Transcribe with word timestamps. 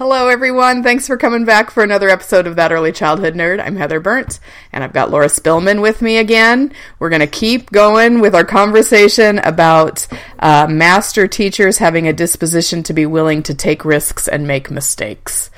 Hello, 0.00 0.28
everyone. 0.28 0.82
Thanks 0.82 1.06
for 1.06 1.18
coming 1.18 1.44
back 1.44 1.70
for 1.70 1.82
another 1.82 2.08
episode 2.08 2.46
of 2.46 2.56
That 2.56 2.72
Early 2.72 2.90
Childhood 2.90 3.34
Nerd. 3.34 3.60
I'm 3.60 3.76
Heather 3.76 4.00
Bernt, 4.00 4.40
and 4.72 4.82
I've 4.82 4.94
got 4.94 5.10
Laura 5.10 5.26
Spillman 5.26 5.82
with 5.82 6.00
me 6.00 6.16
again. 6.16 6.72
We're 6.98 7.10
going 7.10 7.20
to 7.20 7.26
keep 7.26 7.70
going 7.70 8.20
with 8.20 8.34
our 8.34 8.46
conversation 8.46 9.40
about 9.40 10.06
uh, 10.38 10.66
master 10.70 11.28
teachers 11.28 11.76
having 11.76 12.08
a 12.08 12.14
disposition 12.14 12.82
to 12.84 12.94
be 12.94 13.04
willing 13.04 13.42
to 13.42 13.54
take 13.54 13.84
risks 13.84 14.26
and 14.26 14.48
make 14.48 14.70
mistakes. 14.70 15.50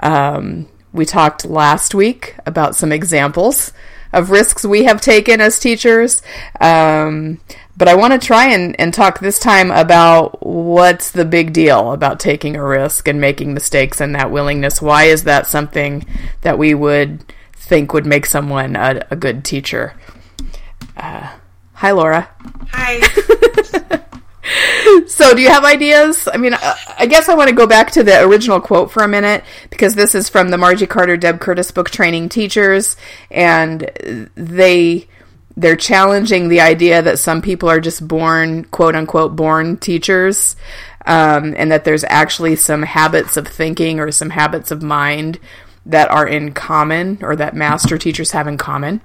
Um, 0.00 0.68
we 0.94 1.04
talked 1.04 1.44
last 1.44 1.94
week 1.94 2.34
about 2.46 2.74
some 2.74 2.92
examples 2.92 3.74
of 4.12 4.30
risks 4.30 4.64
we 4.64 4.84
have 4.84 5.00
taken 5.00 5.40
as 5.40 5.58
teachers. 5.58 6.22
Um, 6.60 7.40
but 7.76 7.88
I 7.88 7.94
want 7.94 8.12
to 8.12 8.24
try 8.24 8.48
and, 8.48 8.78
and 8.78 8.92
talk 8.92 9.18
this 9.20 9.38
time 9.38 9.70
about 9.70 10.44
what's 10.46 11.10
the 11.10 11.24
big 11.24 11.52
deal 11.52 11.92
about 11.92 12.20
taking 12.20 12.54
a 12.56 12.64
risk 12.64 13.08
and 13.08 13.20
making 13.20 13.54
mistakes 13.54 14.00
and 14.00 14.14
that 14.14 14.30
willingness. 14.30 14.82
Why 14.82 15.04
is 15.04 15.24
that 15.24 15.46
something 15.46 16.06
that 16.42 16.58
we 16.58 16.74
would 16.74 17.24
think 17.54 17.94
would 17.94 18.06
make 18.06 18.26
someone 18.26 18.76
a, 18.76 19.06
a 19.10 19.16
good 19.16 19.44
teacher? 19.44 19.94
Uh, 20.96 21.32
hi, 21.72 21.92
Laura. 21.92 22.28
Hi. 22.72 23.00
so, 25.06 25.34
do 25.34 25.40
you 25.40 25.48
have 25.48 25.64
ideas? 25.64 26.28
I 26.32 26.36
mean, 26.36 26.54
I 26.54 27.06
guess 27.06 27.28
I 27.28 27.34
want 27.34 27.48
to 27.48 27.54
go 27.54 27.66
back 27.66 27.90
to 27.92 28.02
the 28.02 28.22
original 28.22 28.60
quote 28.60 28.90
for 28.90 29.02
a 29.02 29.08
minute 29.08 29.44
because 29.70 29.94
this 29.94 30.14
is 30.14 30.28
from 30.28 30.50
the 30.50 30.58
Margie 30.58 30.86
Carter 30.86 31.16
Deb 31.16 31.40
Curtis 31.40 31.70
book, 31.70 31.90
Training 31.90 32.28
Teachers, 32.28 32.96
and 33.30 33.90
they 34.34 35.08
they're 35.56 35.76
challenging 35.76 36.48
the 36.48 36.60
idea 36.60 37.02
that 37.02 37.18
some 37.18 37.42
people 37.42 37.68
are 37.68 37.80
just 37.80 38.06
born, 38.06 38.64
quote 38.64 38.94
unquote, 38.94 39.36
born 39.36 39.76
teachers, 39.76 40.56
um, 41.06 41.54
and 41.56 41.70
that 41.72 41.84
there's 41.84 42.04
actually 42.04 42.56
some 42.56 42.82
habits 42.82 43.36
of 43.36 43.46
thinking 43.46 44.00
or 44.00 44.10
some 44.10 44.30
habits 44.30 44.70
of 44.70 44.82
mind 44.82 45.38
that 45.84 46.10
are 46.10 46.26
in 46.26 46.52
common 46.52 47.18
or 47.22 47.36
that 47.36 47.56
master 47.56 47.98
teachers 47.98 48.30
have 48.30 48.46
in 48.46 48.56
common. 48.56 49.00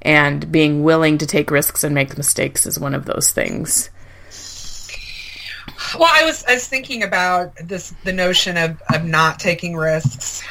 And 0.00 0.52
being 0.52 0.84
willing 0.84 1.18
to 1.18 1.26
take 1.26 1.50
risks 1.50 1.82
and 1.82 1.94
make 1.94 2.16
mistakes 2.16 2.66
is 2.66 2.78
one 2.78 2.94
of 2.94 3.04
those 3.04 3.32
things. 3.32 3.90
Well, 5.96 6.10
I 6.12 6.24
was 6.24 6.44
I 6.46 6.54
was 6.54 6.66
thinking 6.66 7.02
about 7.02 7.54
this 7.56 7.94
the 8.04 8.12
notion 8.12 8.56
of, 8.56 8.82
of 8.92 9.04
not 9.04 9.38
taking 9.38 9.76
risks 9.76 10.42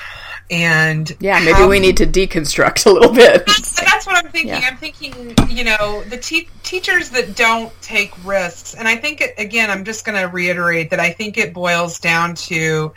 and 0.49 1.15
yeah 1.19 1.39
maybe 1.39 1.51
how, 1.51 1.67
we 1.67 1.79
need 1.79 1.97
to 1.97 2.05
deconstruct 2.05 2.85
a 2.85 2.89
little 2.89 3.13
bit 3.13 3.45
that's, 3.45 3.81
that's 3.81 4.07
what 4.07 4.15
i'm 4.15 4.31
thinking 4.31 4.49
yeah. 4.49 4.69
i'm 4.69 4.77
thinking 4.77 5.33
you 5.49 5.63
know 5.65 6.01
the 6.05 6.17
te- 6.17 6.47
teachers 6.63 7.09
that 7.09 7.35
don't 7.35 7.73
take 7.81 8.13
risks 8.25 8.73
and 8.73 8.87
i 8.87 8.95
think 8.95 9.19
it, 9.19 9.33
again 9.37 9.69
i'm 9.69 9.83
just 9.83 10.05
going 10.05 10.17
to 10.17 10.27
reiterate 10.27 10.89
that 10.89 11.01
i 11.01 11.11
think 11.11 11.37
it 11.37 11.53
boils 11.53 11.99
down 11.99 12.33
to 12.33 12.93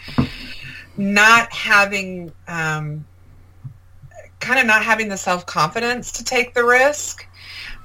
not 0.96 1.52
having 1.52 2.30
um, 2.46 3.04
kind 4.38 4.60
of 4.60 4.66
not 4.66 4.84
having 4.84 5.08
the 5.08 5.16
self-confidence 5.16 6.12
to 6.12 6.24
take 6.24 6.54
the 6.54 6.64
risk 6.64 7.26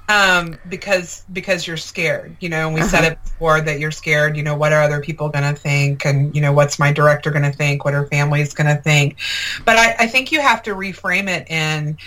um, 0.07 0.57
because 0.69 1.25
because 1.31 1.65
you're 1.65 1.77
scared, 1.77 2.35
you 2.39 2.49
know. 2.49 2.67
And 2.67 2.75
we 2.75 2.81
uh-huh. 2.81 2.89
said 2.89 3.11
it 3.11 3.23
before 3.23 3.61
that 3.61 3.79
you're 3.79 3.91
scared. 3.91 4.37
You 4.37 4.43
know, 4.43 4.55
what 4.55 4.71
are 4.71 4.83
other 4.83 5.01
people 5.01 5.29
going 5.29 5.43
to 5.51 5.59
think, 5.59 6.05
and 6.05 6.35
you 6.35 6.41
know, 6.41 6.53
what's 6.53 6.77
my 6.77 6.91
director 6.91 7.31
going 7.31 7.43
to 7.43 7.51
think? 7.51 7.85
What 7.85 7.93
are 7.93 8.05
families 8.07 8.53
going 8.53 8.75
to 8.75 8.81
think? 8.81 9.17
But 9.63 9.77
I, 9.77 9.95
I, 9.99 10.07
think 10.07 10.31
you 10.31 10.41
have 10.41 10.61
to 10.63 10.75
reframe 10.75 11.27
it 11.27 11.49
in, 11.49 11.97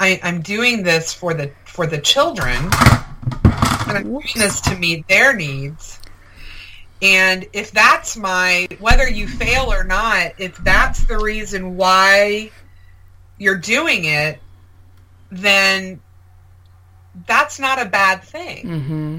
I, 0.00 0.20
I'm 0.22 0.42
doing 0.42 0.82
this 0.82 1.12
for 1.14 1.34
the 1.34 1.52
for 1.64 1.86
the 1.86 1.98
children, 1.98 2.56
and 2.56 3.98
I'm 3.98 4.04
doing 4.04 4.26
this 4.34 4.60
to 4.62 4.76
meet 4.76 5.06
their 5.08 5.34
needs. 5.34 6.00
And 7.02 7.46
if 7.52 7.70
that's 7.70 8.16
my 8.16 8.66
whether 8.80 9.08
you 9.08 9.28
fail 9.28 9.72
or 9.72 9.84
not, 9.84 10.32
if 10.38 10.56
that's 10.58 11.04
the 11.04 11.18
reason 11.18 11.76
why 11.76 12.50
you're 13.38 13.58
doing 13.58 14.06
it, 14.06 14.40
then 15.30 16.00
that's 17.26 17.58
not 17.58 17.80
a 17.80 17.88
bad 17.88 18.22
thing. 18.22 18.66
Mm-hmm. 18.66 19.18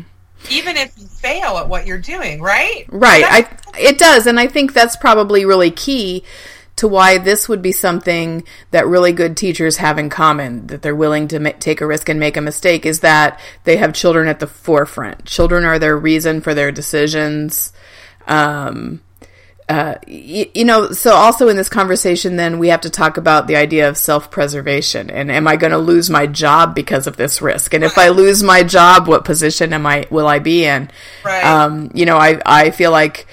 Even 0.52 0.78
if 0.78 0.98
you 0.98 1.08
fail 1.08 1.58
at 1.58 1.68
what 1.68 1.88
you're 1.88 1.98
doing, 1.98 2.42
right? 2.42 2.86
Right. 2.90 3.24
I 3.26 3.80
it 3.80 3.98
does, 3.98 4.28
and 4.28 4.40
I 4.40 4.48
think 4.48 4.74
that's 4.74 4.96
probably 4.96 5.46
really 5.46 5.72
key 5.72 6.24
to 6.76 6.88
why 6.88 7.18
this 7.18 7.48
would 7.48 7.62
be 7.62 7.72
something 7.72 8.44
that 8.72 8.88
really 8.88 9.14
good 9.14 9.38
teachers 9.38 9.78
have 9.78 9.98
in 9.98 10.10
common 10.10 10.68
that 10.68 10.82
they're 10.82 10.96
willing 10.96 11.28
to 11.30 11.40
ma- 11.40 11.52
take 11.60 11.80
a 11.80 11.88
risk 11.88 12.10
and 12.10 12.20
make 12.20 12.36
a 12.36 12.42
mistake 12.42 12.86
is 12.86 13.00
that 13.00 13.40
they 13.64 13.78
have 13.78 13.94
children 13.94 14.28
at 14.28 14.40
the 14.40 14.48
forefront. 14.48 15.26
Children 15.26 15.64
are 15.64 15.80
their 15.80 15.98
reason 15.98 16.42
for 16.42 16.54
their 16.54 16.72
decisions. 16.72 17.72
Um, 18.28 19.02
uh, 19.68 19.96
you, 20.06 20.46
you, 20.54 20.64
know, 20.64 20.92
so 20.92 21.12
also 21.14 21.48
in 21.48 21.58
this 21.58 21.70
conversation, 21.70 22.36
then 22.36 22.60
we 22.60 22.68
have 22.68 22.82
to 22.82 22.90
talk 22.90 23.18
about 23.18 23.48
the 23.48 23.56
idea 23.56 23.90
of 23.90 23.98
self 23.98 24.30
preservation 24.30 25.10
and 25.10 25.32
am 25.32 25.48
I 25.48 25.56
going 25.56 25.72
to 25.72 25.80
lose 25.80 26.08
my 26.10 26.28
job 26.28 26.76
because 26.76 27.08
of 27.08 27.18
this 27.18 27.42
risk? 27.42 27.74
And 27.74 27.84
if 27.84 27.98
I 27.98 28.10
lose 28.10 28.44
my 28.44 28.62
job, 28.62 29.08
what 29.08 29.26
position 29.26 29.74
am 29.74 29.88
I, 29.88 30.06
will 30.12 30.28
I 30.28 30.38
be 30.38 30.66
in? 30.66 30.92
Right. 31.24 31.44
Um, 31.44 31.90
you 31.96 32.06
know, 32.06 32.18
I, 32.18 32.40
I 32.46 32.70
feel 32.70 32.92
like 32.92 33.26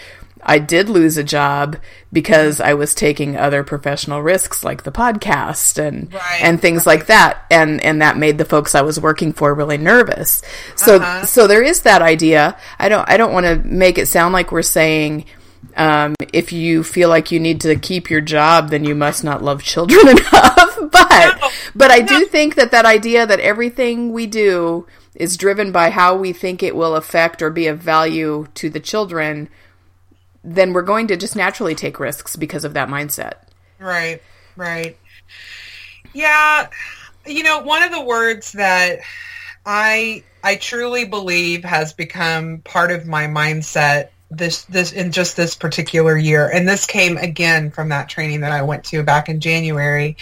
I 0.42 0.58
did 0.58 0.88
lose 0.88 1.18
a 1.18 1.24
job 1.24 1.76
because 2.12 2.60
I 2.60 2.74
was 2.74 2.94
taking 2.94 3.36
other 3.36 3.62
professional 3.62 4.22
risks 4.22 4.64
like 4.64 4.82
the 4.82 4.90
podcast 4.90 5.78
and 5.78 6.12
right. 6.12 6.40
and 6.42 6.60
things 6.60 6.84
like 6.86 7.06
that 7.06 7.44
and 7.50 7.80
and 7.84 8.02
that 8.02 8.16
made 8.16 8.38
the 8.38 8.44
folks 8.44 8.74
I 8.74 8.82
was 8.82 8.98
working 8.98 9.32
for 9.32 9.54
really 9.54 9.78
nervous. 9.78 10.42
So 10.74 10.96
uh-huh. 10.96 11.26
so 11.26 11.46
there 11.46 11.62
is 11.62 11.82
that 11.82 12.02
idea. 12.02 12.56
I 12.78 12.88
don't 12.88 13.08
I 13.08 13.16
don't 13.16 13.32
want 13.32 13.46
to 13.46 13.56
make 13.56 13.98
it 13.98 14.06
sound 14.06 14.32
like 14.32 14.50
we're 14.50 14.62
saying 14.62 15.26
um, 15.76 16.14
if 16.32 16.52
you 16.52 16.82
feel 16.84 17.08
like 17.08 17.30
you 17.30 17.40
need 17.40 17.60
to 17.62 17.76
keep 17.76 18.10
your 18.10 18.20
job, 18.20 18.70
then 18.70 18.84
you 18.84 18.94
must 18.94 19.24
not 19.24 19.42
love 19.42 19.62
children 19.62 20.08
enough. 20.08 20.78
but 20.90 21.38
no, 21.40 21.48
but 21.74 21.90
I 21.90 22.00
do 22.00 22.26
think 22.26 22.54
that 22.56 22.70
that 22.70 22.84
idea 22.84 23.26
that 23.26 23.40
everything 23.40 24.12
we 24.12 24.26
do 24.26 24.86
is 25.14 25.36
driven 25.36 25.72
by 25.72 25.90
how 25.90 26.16
we 26.16 26.32
think 26.32 26.62
it 26.62 26.76
will 26.76 26.96
affect 26.96 27.42
or 27.42 27.50
be 27.50 27.66
of 27.66 27.78
value 27.78 28.46
to 28.54 28.70
the 28.70 28.80
children, 28.80 29.48
then 30.42 30.72
we're 30.72 30.82
going 30.82 31.06
to 31.06 31.16
just 31.16 31.36
naturally 31.36 31.74
take 31.74 32.00
risks 32.00 32.36
because 32.36 32.64
of 32.64 32.74
that 32.74 32.88
mindset. 32.88 33.34
Right. 33.78 34.22
Right. 34.56 34.96
Yeah. 36.12 36.68
You 37.26 37.42
know, 37.42 37.60
one 37.60 37.82
of 37.82 37.92
the 37.92 38.02
words 38.02 38.52
that 38.52 39.00
I 39.64 40.24
I 40.42 40.56
truly 40.56 41.04
believe 41.04 41.64
has 41.64 41.92
become 41.92 42.58
part 42.58 42.90
of 42.90 43.06
my 43.06 43.26
mindset 43.26 44.08
this 44.36 44.64
this 44.64 44.92
in 44.92 45.12
just 45.12 45.36
this 45.36 45.54
particular 45.54 46.16
year. 46.16 46.48
And 46.48 46.68
this 46.68 46.86
came 46.86 47.16
again 47.16 47.70
from 47.70 47.90
that 47.90 48.08
training 48.08 48.40
that 48.40 48.52
I 48.52 48.62
went 48.62 48.84
to 48.86 49.02
back 49.02 49.28
in 49.28 49.40
January 49.40 50.16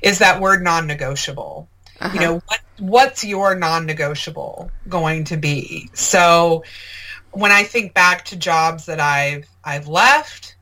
is 0.00 0.18
that 0.18 0.40
word 0.40 0.62
non-negotiable. 0.62 1.68
Uh-huh. 2.00 2.14
you 2.14 2.20
know 2.20 2.34
what 2.34 2.60
what's 2.78 3.22
your 3.22 3.54
non-negotiable 3.54 4.70
going 4.88 5.24
to 5.24 5.36
be? 5.36 5.88
So 5.92 6.64
when 7.30 7.52
I 7.52 7.62
think 7.62 7.94
back 7.94 8.24
to 8.26 8.36
jobs 8.36 8.86
that 8.86 9.00
I've 9.00 9.48
I've 9.64 9.88
left 9.88 10.56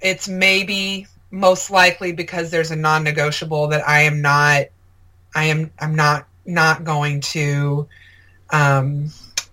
it's 0.00 0.28
maybe 0.28 1.06
most 1.30 1.70
likely 1.70 2.12
because 2.12 2.50
there's 2.50 2.72
a 2.72 2.76
non-negotiable 2.76 3.68
that 3.68 3.88
I 3.88 4.02
am 4.02 4.20
not 4.20 4.66
I 5.34 5.44
am 5.44 5.70
I'm 5.78 5.94
not 5.94 6.26
not 6.44 6.84
going 6.84 7.20
to 7.20 7.88
um 8.50 9.10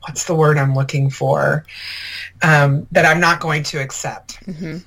what's 0.10 0.24
the 0.24 0.34
word 0.34 0.58
I'm 0.58 0.74
looking 0.74 1.12
for 1.12 1.66
um, 2.42 2.88
that 2.92 3.06
I'm 3.06 3.20
not 3.20 3.40
going 3.40 3.62
to 3.64 3.80
accept. 3.80 4.44
Mm-hmm. 4.46 4.78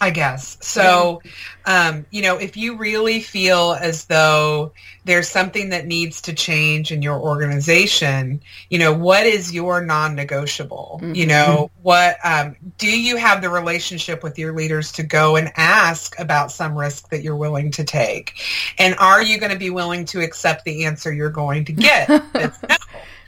I 0.00 0.10
guess. 0.10 0.58
So, 0.60 1.22
um, 1.66 2.06
you 2.12 2.22
know, 2.22 2.36
if 2.36 2.56
you 2.56 2.76
really 2.76 3.20
feel 3.20 3.76
as 3.80 4.04
though 4.04 4.72
there's 5.04 5.28
something 5.28 5.70
that 5.70 5.86
needs 5.86 6.22
to 6.22 6.32
change 6.34 6.92
in 6.92 7.02
your 7.02 7.18
organization, 7.18 8.40
you 8.70 8.78
know, 8.78 8.92
what 8.92 9.26
is 9.26 9.52
your 9.52 9.84
non-negotiable? 9.84 11.00
Mm-hmm. 11.02 11.14
You 11.16 11.26
know, 11.26 11.70
what 11.82 12.16
um, 12.22 12.54
do 12.78 12.86
you 12.88 13.16
have 13.16 13.42
the 13.42 13.50
relationship 13.50 14.22
with 14.22 14.38
your 14.38 14.52
leaders 14.52 14.92
to 14.92 15.02
go 15.02 15.34
and 15.34 15.50
ask 15.56 16.16
about 16.20 16.52
some 16.52 16.78
risk 16.78 17.08
that 17.10 17.24
you're 17.24 17.34
willing 17.34 17.72
to 17.72 17.82
take? 17.82 18.40
And 18.78 18.94
are 19.00 19.20
you 19.20 19.38
going 19.38 19.52
to 19.52 19.58
be 19.58 19.70
willing 19.70 20.04
to 20.06 20.20
accept 20.20 20.64
the 20.64 20.84
answer 20.84 21.12
you're 21.12 21.28
going 21.28 21.64
to 21.64 21.72
get? 21.72 22.08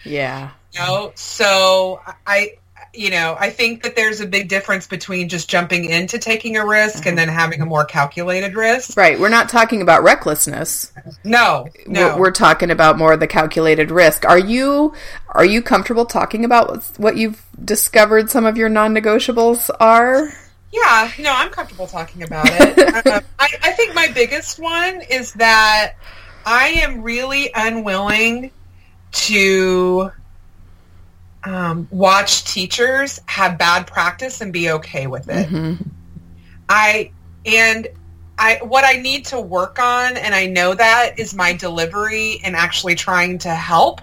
Yeah. 0.05 0.51
You 0.73 0.81
know, 0.81 1.13
so 1.15 2.01
I 2.27 2.55
you 2.93 3.11
know, 3.11 3.37
I 3.39 3.51
think 3.51 3.83
that 3.85 3.95
there's 3.95 4.21
a 4.21 4.27
big 4.27 4.49
difference 4.49 4.87
between 4.87 5.29
just 5.29 5.49
jumping 5.49 5.85
into 5.85 6.19
taking 6.19 6.57
a 6.57 6.67
risk 6.67 7.07
and 7.07 7.17
then 7.17 7.29
having 7.29 7.61
a 7.61 7.67
more 7.67 7.85
calculated 7.85 8.55
risk. 8.55 8.97
Right. 8.97 9.19
We're 9.19 9.29
not 9.29 9.49
talking 9.49 9.81
about 9.81 10.03
recklessness. 10.03 10.93
No, 11.23 11.69
no. 11.87 12.15
We're, 12.15 12.19
we're 12.19 12.31
talking 12.33 12.71
about 12.71 12.99
more 12.99 13.13
of 13.13 13.21
the 13.21 13.29
calculated 13.29 13.91
risk. 13.91 14.25
Are 14.25 14.39
you 14.39 14.93
are 15.29 15.45
you 15.45 15.63
comfortable 15.63 16.05
talking 16.05 16.45
about 16.45 16.85
what 16.97 17.17
you've 17.17 17.45
discovered 17.65 18.31
some 18.31 18.45
of 18.45 18.57
your 18.57 18.69
non-negotiables 18.69 19.71
are? 19.79 20.29
Yeah, 20.73 21.11
no, 21.19 21.33
I'm 21.33 21.51
comfortable 21.51 21.87
talking 21.87 22.23
about 22.23 22.47
it. 22.49 22.79
um, 23.07 23.23
I, 23.39 23.49
I 23.63 23.73
think 23.73 23.95
my 23.95 24.09
biggest 24.09 24.59
one 24.59 25.03
is 25.09 25.33
that 25.35 25.95
I 26.45 26.69
am 26.69 27.03
really 27.03 27.51
unwilling 27.55 28.51
to 29.13 30.11
um, 31.45 31.89
watch 31.91 32.45
teachers 32.45 33.21
have 33.27 33.59
bad 33.59 33.87
practice 33.87 34.41
and 34.41 34.53
be 34.53 34.71
okay 34.71 35.07
with 35.07 35.29
it. 35.29 35.49
Mm-hmm. 35.49 35.83
I 36.69 37.13
and 37.47 37.89
I 38.39 38.61
what 38.63 38.85
I 38.85 38.95
need 38.95 39.27
to 39.27 39.41
work 39.41 39.79
on, 39.79 40.17
and 40.17 40.35
I 40.35 40.47
know 40.47 40.75
that 40.75 41.19
is 41.19 41.35
my 41.35 41.53
delivery 41.53 42.41
and 42.45 42.55
actually 42.55 42.95
trying 42.95 43.39
to 43.39 43.51
help. 43.51 44.01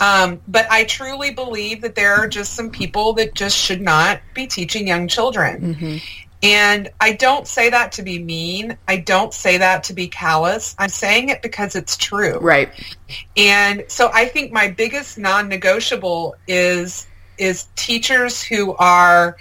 Um, 0.00 0.40
but 0.48 0.66
I 0.70 0.84
truly 0.84 1.30
believe 1.30 1.82
that 1.82 1.94
there 1.94 2.14
are 2.14 2.28
just 2.28 2.54
some 2.54 2.70
people 2.70 3.12
that 3.14 3.34
just 3.34 3.56
should 3.56 3.80
not 3.80 4.20
be 4.34 4.46
teaching 4.46 4.88
young 4.88 5.08
children. 5.08 5.74
Mm-hmm. 5.74 5.96
And 6.44 6.90
I 7.00 7.12
don't 7.12 7.48
say 7.48 7.70
that 7.70 7.92
to 7.92 8.02
be 8.02 8.18
mean. 8.18 8.76
I 8.86 8.98
don't 8.98 9.32
say 9.32 9.56
that 9.56 9.84
to 9.84 9.94
be 9.94 10.08
callous. 10.08 10.76
I'm 10.78 10.90
saying 10.90 11.30
it 11.30 11.40
because 11.40 11.74
it's 11.74 11.96
true. 11.96 12.38
Right. 12.38 12.68
And 13.34 13.84
so 13.88 14.10
I 14.12 14.26
think 14.26 14.52
my 14.52 14.68
biggest 14.68 15.16
non-negotiable 15.16 16.36
is 16.46 17.06
is 17.38 17.66
teachers 17.74 18.42
who 18.42 18.74
are 18.76 19.36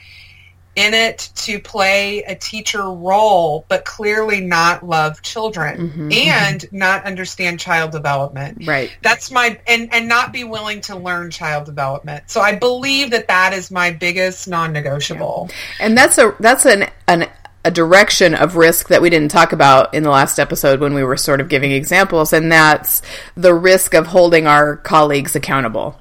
in 0.76 0.96
it 0.96 1.30
to 1.36 1.60
play 1.60 2.24
a 2.24 2.34
teacher 2.34 2.90
role 2.90 3.64
but 3.68 3.86
clearly 3.86 4.42
not 4.42 4.84
love 4.84 5.22
children 5.22 6.10
Mhm, 6.12 6.26
and 6.28 6.66
not 6.72 7.06
understand 7.06 7.60
child 7.60 7.92
development. 7.92 8.66
Right. 8.66 8.90
That's 9.04 9.30
my 9.30 9.60
and 9.68 9.94
and 9.94 10.08
not 10.08 10.34
be 10.34 10.44
willing 10.44 10.82
to 10.82 10.96
learn 10.96 11.30
child 11.30 11.66
development. 11.66 12.24
So 12.28 12.42
I 12.42 12.56
believe 12.56 13.12
that 13.12 13.28
that 13.28 13.54
is 13.54 13.70
my 13.70 13.92
biggest 13.92 14.48
non-negotiable. 14.48 15.52
And 15.80 15.96
that's 15.96 16.18
a 16.18 16.36
that's 16.40 16.66
an 16.66 16.88
an 17.08 17.28
a 17.66 17.72
direction 17.72 18.36
of 18.36 18.58
risk 18.58 18.90
that 18.90 19.02
we 19.02 19.10
didn't 19.10 19.32
talk 19.32 19.54
about 19.54 19.94
in 19.94 20.04
the 20.04 20.10
last 20.10 20.38
episode 20.38 20.82
when 20.82 20.94
we 20.94 21.04
were 21.04 21.16
sort 21.16 21.40
of 21.40 21.48
giving 21.48 21.72
examples, 21.72 22.34
and 22.34 22.52
that's 22.52 23.02
the 23.36 23.54
risk 23.54 23.94
of 23.94 24.08
holding 24.08 24.48
our 24.48 24.78
colleagues 24.78 25.36
accountable. 25.36 26.00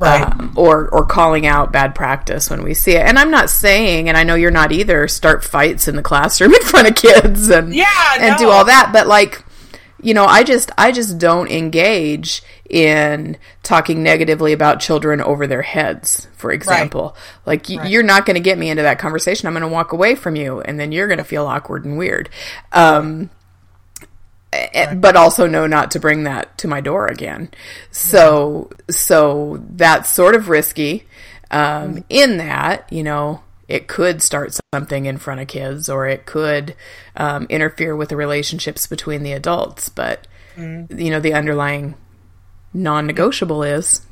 Right. 0.00 0.22
um, 0.22 0.52
or 0.56 0.88
or 0.90 1.04
calling 1.06 1.44
out 1.44 1.72
bad 1.72 1.92
practice 1.92 2.50
when 2.50 2.62
we 2.62 2.72
see 2.72 2.92
it. 2.92 3.04
And 3.04 3.18
I'm 3.18 3.32
not 3.32 3.50
saying, 3.50 4.08
and 4.08 4.16
I 4.16 4.22
know 4.22 4.36
you're 4.36 4.52
not 4.52 4.70
either, 4.70 5.08
start 5.08 5.42
fights 5.42 5.88
in 5.88 5.96
the 5.96 6.02
classroom 6.02 6.54
in 6.54 6.62
front 6.62 6.88
of 6.88 6.94
kids 6.94 7.48
and 7.48 7.74
Yeah, 7.74 8.14
and 8.20 8.38
do 8.38 8.48
all 8.48 8.64
that. 8.66 8.90
But 8.92 9.08
like, 9.08 9.44
you 10.00 10.14
know, 10.14 10.24
I 10.24 10.44
just 10.44 10.70
I 10.78 10.92
just 10.92 11.18
don't 11.18 11.50
engage 11.50 12.42
in 12.70 13.36
talking 13.62 14.02
negatively 14.02 14.52
about 14.52 14.78
children 14.80 15.20
over 15.20 15.46
their 15.46 15.62
heads. 15.62 16.28
For 16.36 16.52
example, 16.52 17.16
like 17.46 17.68
y- 17.68 17.76
Right. 17.78 17.90
you're 17.90 18.02
not 18.02 18.24
going 18.26 18.34
to 18.34 18.40
get 18.40 18.58
me 18.58 18.70
into 18.70 18.82
that 18.84 18.98
conversation. 18.98 19.46
I'm 19.48 19.54
going 19.54 19.62
to 19.62 19.68
walk 19.68 19.92
away 19.92 20.14
from 20.14 20.36
you, 20.36 20.60
and 20.60 20.78
then 20.78 20.92
you're 20.92 21.08
going 21.08 21.18
to 21.18 21.24
feel 21.24 21.46
awkward 21.46 21.84
and 21.84 21.98
weird. 21.98 22.28
Um, 22.72 23.30
eh, 24.52 24.94
but 24.94 25.16
also 25.16 25.46
know 25.46 25.66
not 25.66 25.90
to 25.92 26.00
bring 26.00 26.24
that 26.24 26.56
to 26.58 26.68
my 26.68 26.80
door 26.80 27.06
again. 27.06 27.50
So 27.90 28.70
so 28.90 29.62
that's 29.70 30.10
sort 30.10 30.34
of 30.34 30.48
risky. 30.48 31.06
Um, 31.50 32.04
in 32.10 32.36
that, 32.36 32.86
you 32.92 33.02
know, 33.02 33.40
it 33.68 33.86
could 33.86 34.22
start 34.22 34.58
something 34.74 35.04
in 35.06 35.18
front 35.18 35.40
of 35.40 35.46
kids, 35.48 35.88
or 35.88 36.06
it 36.06 36.24
could 36.26 36.74
um, 37.16 37.46
interfere 37.50 37.94
with 37.94 38.08
the 38.08 38.16
relationships 38.16 38.86
between 38.86 39.22
the 39.22 39.32
adults. 39.32 39.88
But 39.90 40.26
you 40.56 41.10
know, 41.10 41.20
the 41.20 41.34
underlying 41.34 41.94
non-negotiable 42.74 43.62
is, 43.62 44.02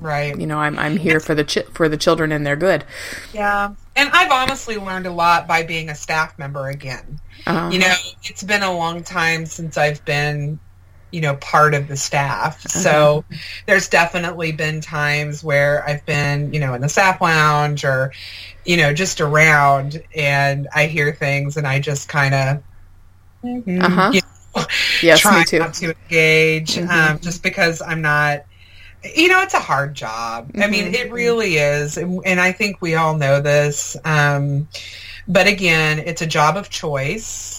Right. 0.00 0.38
you 0.38 0.46
know, 0.46 0.58
I'm 0.58 0.78
I'm 0.78 0.96
here 0.96 1.18
for 1.18 1.34
the 1.34 1.44
chi- 1.44 1.64
for 1.72 1.88
the 1.88 1.96
children 1.96 2.30
and 2.30 2.46
their 2.46 2.54
good. 2.54 2.84
Yeah. 3.32 3.74
And 3.96 4.10
I've 4.12 4.30
honestly 4.30 4.76
learned 4.76 5.06
a 5.06 5.10
lot 5.12 5.48
by 5.48 5.64
being 5.64 5.88
a 5.88 5.94
staff 5.96 6.38
member 6.38 6.68
again. 6.68 7.18
Uh, 7.46 7.68
You 7.72 7.80
know, 7.80 7.94
it's 8.22 8.44
been 8.44 8.62
a 8.62 8.72
long 8.72 9.02
time 9.02 9.44
since 9.46 9.76
I've 9.76 10.04
been, 10.04 10.60
you 11.10 11.20
know, 11.20 11.36
part 11.36 11.74
of 11.74 11.88
the 11.88 11.96
staff. 11.96 12.60
So 12.62 13.24
there's 13.66 13.88
definitely 13.88 14.52
been 14.52 14.80
times 14.80 15.42
where 15.42 15.86
I've 15.88 16.04
been, 16.06 16.52
you 16.52 16.60
know, 16.60 16.74
in 16.74 16.80
the 16.80 16.88
staff 16.88 17.20
lounge 17.20 17.84
or, 17.84 18.12
you 18.64 18.76
know, 18.76 18.92
just 18.92 19.20
around 19.20 20.02
and 20.14 20.68
I 20.74 20.86
hear 20.86 21.14
things 21.14 21.56
and 21.56 21.66
I 21.66 21.80
just 21.80 22.08
kind 22.08 22.34
of, 22.34 22.62
Uh-huh. 23.44 24.10
you 24.12 24.20
know, 24.56 24.64
Yes, 25.02 25.20
try 25.20 25.38
me 25.40 25.44
too. 25.44 25.58
not 25.60 25.74
to 25.74 25.94
engage 26.10 26.74
Mhm. 26.74 26.88
um, 26.90 27.18
just 27.20 27.42
because 27.42 27.80
I'm 27.80 28.02
not. 28.02 28.44
You 29.14 29.28
know, 29.28 29.42
it's 29.42 29.54
a 29.54 29.60
hard 29.60 29.94
job. 29.94 30.50
I 30.58 30.66
mean, 30.66 30.86
Mhm. 30.86 30.94
it 30.94 31.12
really 31.12 31.56
is, 31.56 31.96
and, 31.96 32.20
and 32.26 32.40
I 32.40 32.50
think 32.50 32.82
we 32.82 32.96
all 32.96 33.16
know 33.16 33.40
this. 33.40 33.96
Um, 34.04 34.66
but 35.28 35.46
again, 35.46 36.00
it's 36.00 36.20
a 36.20 36.26
job 36.26 36.56
of 36.56 36.68
choice. 36.68 37.57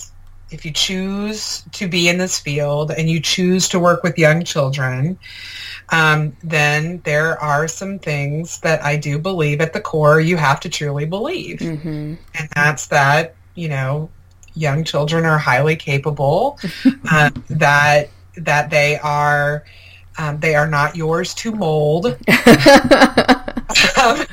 If 0.51 0.65
you 0.65 0.71
choose 0.71 1.63
to 1.73 1.87
be 1.87 2.09
in 2.09 2.17
this 2.17 2.39
field 2.39 2.91
and 2.91 3.09
you 3.09 3.19
choose 3.19 3.67
to 3.69 3.79
work 3.79 4.03
with 4.03 4.17
young 4.17 4.43
children, 4.43 5.19
um, 5.89 6.35
then 6.43 7.01
there 7.03 7.39
are 7.41 7.67
some 7.67 7.99
things 7.99 8.59
that 8.61 8.83
I 8.83 8.95
do 8.95 9.19
believe 9.19 9.61
at 9.61 9.73
the 9.73 9.81
core 9.81 10.19
you 10.19 10.37
have 10.37 10.59
to 10.61 10.69
truly 10.69 11.05
believe. 11.05 11.59
Hmm 11.61 12.15
and 12.39 12.49
that's 12.55 12.87
that 12.87 13.35
you 13.55 13.67
know 13.69 14.09
young 14.55 14.83
children 14.83 15.25
are 15.25 15.37
highly 15.37 15.75
capable 15.75 16.57
uh, 17.11 17.29
that 17.49 18.09
that 18.37 18.69
they 18.69 18.97
are 18.99 19.63
um, 20.17 20.39
they 20.39 20.55
are 20.55 20.67
not 20.67 20.95
yours 20.95 21.33
to 21.35 21.51
mold. 21.51 22.17
Um, 24.01 24.25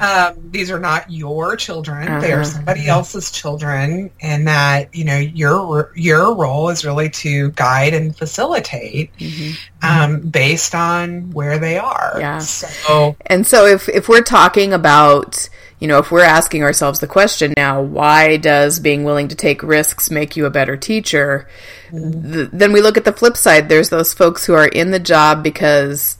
um, 0.00 0.34
these 0.50 0.70
are 0.70 0.78
not 0.78 1.10
your 1.10 1.56
children 1.56 2.20
they 2.20 2.32
are 2.32 2.40
Uh-huh. 2.40 2.44
somebody 2.44 2.86
else's 2.88 3.30
children 3.30 4.10
and 4.20 4.46
that 4.48 4.94
you 4.94 5.04
know 5.04 5.16
your 5.18 5.92
your 5.94 6.34
role 6.34 6.68
is 6.70 6.84
really 6.84 7.08
to 7.10 7.50
guide 7.52 7.94
and 7.94 8.16
facilitate 8.16 9.10
Mhm. 9.18 9.56
um, 9.82 10.20
based 10.20 10.74
on 10.74 11.30
where 11.32 11.58
they 11.58 11.78
are 11.78 12.16
Yeah. 12.18 12.38
so 12.38 13.16
And 13.26 13.46
so 13.46 13.66
if 13.66 13.88
if 13.88 14.08
we're 14.08 14.22
talking 14.22 14.72
about, 14.72 15.48
you 15.80 15.88
know, 15.88 15.98
if 15.98 16.10
we're 16.10 16.22
asking 16.22 16.62
ourselves 16.62 17.00
the 17.00 17.06
question 17.06 17.52
now, 17.56 17.80
why 17.80 18.36
does 18.36 18.80
being 18.80 19.04
willing 19.04 19.28
to 19.28 19.34
take 19.34 19.62
risks 19.62 20.10
make 20.10 20.36
you 20.36 20.46
a 20.46 20.50
better 20.50 20.76
teacher? 20.76 21.46
Th- 21.90 22.48
then 22.52 22.72
we 22.72 22.80
look 22.80 22.96
at 22.96 23.04
the 23.04 23.12
flip 23.12 23.36
side. 23.36 23.68
There's 23.68 23.90
those 23.90 24.14
folks 24.14 24.44
who 24.46 24.54
are 24.54 24.66
in 24.66 24.90
the 24.92 24.98
job 24.98 25.42
because 25.42 26.16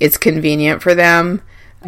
it's 0.00 0.16
convenient 0.16 0.82
for 0.82 0.94
them. 0.94 1.40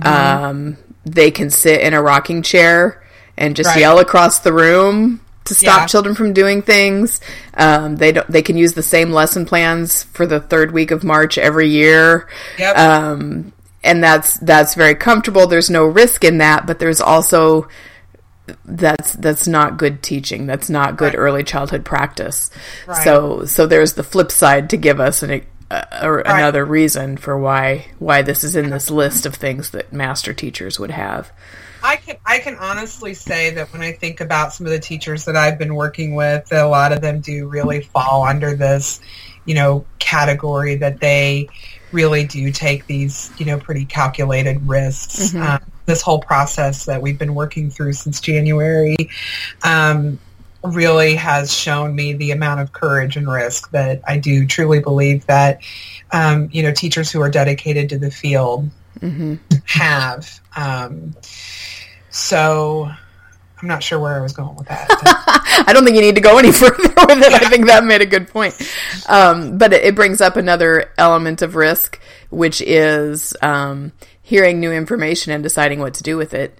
Um, 0.03 0.77
they 1.05 1.31
can 1.31 1.51
sit 1.51 1.81
in 1.81 1.95
a 1.95 2.03
rocking 2.03 2.43
chair 2.43 3.03
and 3.39 3.55
just 3.57 3.69
Right. 3.69 3.81
yell 3.81 3.99
across 3.99 4.41
the 4.41 4.53
room 4.53 5.21
to 5.45 5.55
stop 5.55 5.83
Yeah. 5.83 5.87
children 5.87 6.15
from 6.15 6.33
doing 6.33 6.63
things. 6.63 7.21
Um, 7.57 7.97
they 7.97 8.11
don't. 8.13 8.29
They 8.31 8.43
can 8.43 8.57
use 8.57 8.73
the 8.73 8.83
same 8.83 9.13
lesson 9.13 9.45
plans 9.47 10.03
for 10.13 10.27
the 10.27 10.41
third 10.41 10.73
week 10.73 10.91
of 10.91 11.05
March 11.05 11.39
every 11.39 11.69
year 11.69 12.27
yep 12.59 12.77
um, 12.77 13.53
and 13.85 14.03
that's 14.03 14.35
that's 14.39 14.75
very 14.75 14.97
comfortable. 14.97 15.47
There's 15.47 15.71
no 15.71 15.85
risk 15.85 16.25
in 16.25 16.39
that, 16.39 16.67
but 16.67 16.81
there's 16.81 17.01
also 17.01 17.69
that's 18.65 19.13
that's 19.15 19.47
not 19.49 19.77
good 19.77 20.03
teaching. 20.03 20.47
That's 20.47 20.69
not 20.71 20.97
good 20.97 21.15
Right. 21.15 21.19
early 21.19 21.45
childhood 21.45 21.85
practice. 21.85 22.51
Right. 22.87 23.03
So 23.05 23.45
so 23.45 23.67
there's 23.67 23.95
the 23.95 24.03
flip 24.03 24.31
side 24.33 24.71
to 24.71 24.77
give 24.77 24.99
us 25.01 25.23
an, 25.23 25.43
a, 25.71 26.23
another 26.25 26.65
reason 26.65 27.17
for 27.17 27.37
why 27.37 27.87
why 27.99 28.23
this 28.23 28.45
is 28.45 28.55
in 28.57 28.71
this 28.71 28.91
list 28.91 29.27
of 29.27 29.35
things 29.35 29.71
that 29.71 29.93
master 29.93 30.33
teachers 30.33 30.79
would 30.79 30.93
have. 30.93 31.33
I 31.83 31.97
can 31.97 32.17
I 32.25 32.39
can 32.39 32.57
honestly 32.57 33.15
say 33.15 33.51
that 33.51 33.73
when 33.73 33.83
I 33.83 33.93
think 33.93 34.21
about 34.21 34.53
some 34.53 34.67
of 34.67 34.73
the 34.73 34.79
teachers 34.79 35.25
that 35.25 35.37
I've 35.37 35.59
been 35.59 35.75
working 35.75 36.15
with, 36.15 36.47
that 36.49 36.65
a 36.65 36.69
lot 36.69 36.93
of 36.93 37.01
them 37.01 37.21
do 37.21 37.49
really 37.49 37.83
fall 37.83 38.25
under 38.25 38.55
this, 38.55 39.01
you 39.45 39.55
know, 39.55 39.85
category 39.99 40.77
that 40.77 41.01
they 41.01 41.49
really 41.93 42.25
do 42.25 42.51
take 42.51 42.87
these, 42.87 43.31
you 43.39 43.47
know, 43.47 43.59
pretty 43.59 43.85
calculated 43.85 44.67
risks. 44.69 45.33
Mhm. 45.33 45.41
Um, 45.41 45.61
this 45.87 46.03
whole 46.03 46.21
process 46.21 46.85
that 46.87 47.01
we've 47.01 47.19
been 47.19 47.35
working 47.35 47.71
through 47.71 47.93
since 47.93 48.21
January 48.21 48.97
um, 49.63 50.19
really 50.63 51.15
has 51.17 51.53
shown 51.53 51.95
me 51.95 52.15
the 52.15 52.31
amount 52.33 52.61
of 52.61 52.73
courage 52.73 53.17
and 53.17 53.31
risk 53.31 53.71
that 53.71 54.01
I 54.07 54.19
do 54.19 54.47
truly 54.47 54.81
believe 54.81 55.27
that, 55.27 55.61
um, 56.13 56.49
you 56.53 56.63
know, 56.63 56.73
teachers 56.73 57.11
who 57.11 57.21
are 57.21 57.31
dedicated 57.31 57.89
to 57.91 57.99
the 57.99 58.11
field 58.11 58.71
hmm 59.01 59.35
have. 59.67 60.41
Um, 60.57 61.15
so 62.11 62.91
I'm 63.61 63.69
not 63.69 63.83
sure 63.83 63.99
where 63.99 64.17
I 64.17 64.21
was 64.21 64.33
going 64.33 64.57
with 64.57 64.69
that. 64.69 64.87
I 65.67 65.73
don't 65.73 65.85
think 65.85 65.97
you 65.97 66.03
need 66.03 66.15
to 66.15 66.21
go 66.21 66.39
any 66.39 66.53
further 66.53 66.77
with 66.77 67.23
it. 67.23 67.33
I 67.33 67.49
think 67.49 67.67
that 67.67 67.85
made 67.85 68.03
a 68.03 68.07
good 68.07 68.29
point. 68.29 68.55
Um, 69.09 69.59
but 69.59 69.73
it, 69.73 69.85
it 69.85 69.95
brings 69.95 70.21
up 70.21 70.37
another 70.37 70.93
element 70.99 71.43
of 71.43 71.57
risk, 71.57 72.01
which 72.31 72.61
is 72.61 73.35
um, 73.43 73.93
hearing 74.29 74.59
new 74.59 74.73
information 74.73 75.33
and 75.33 75.41
deciding 75.41 75.79
what 75.79 75.95
to 75.95 76.03
do 76.03 76.17
with 76.17 76.35
it. 76.35 76.59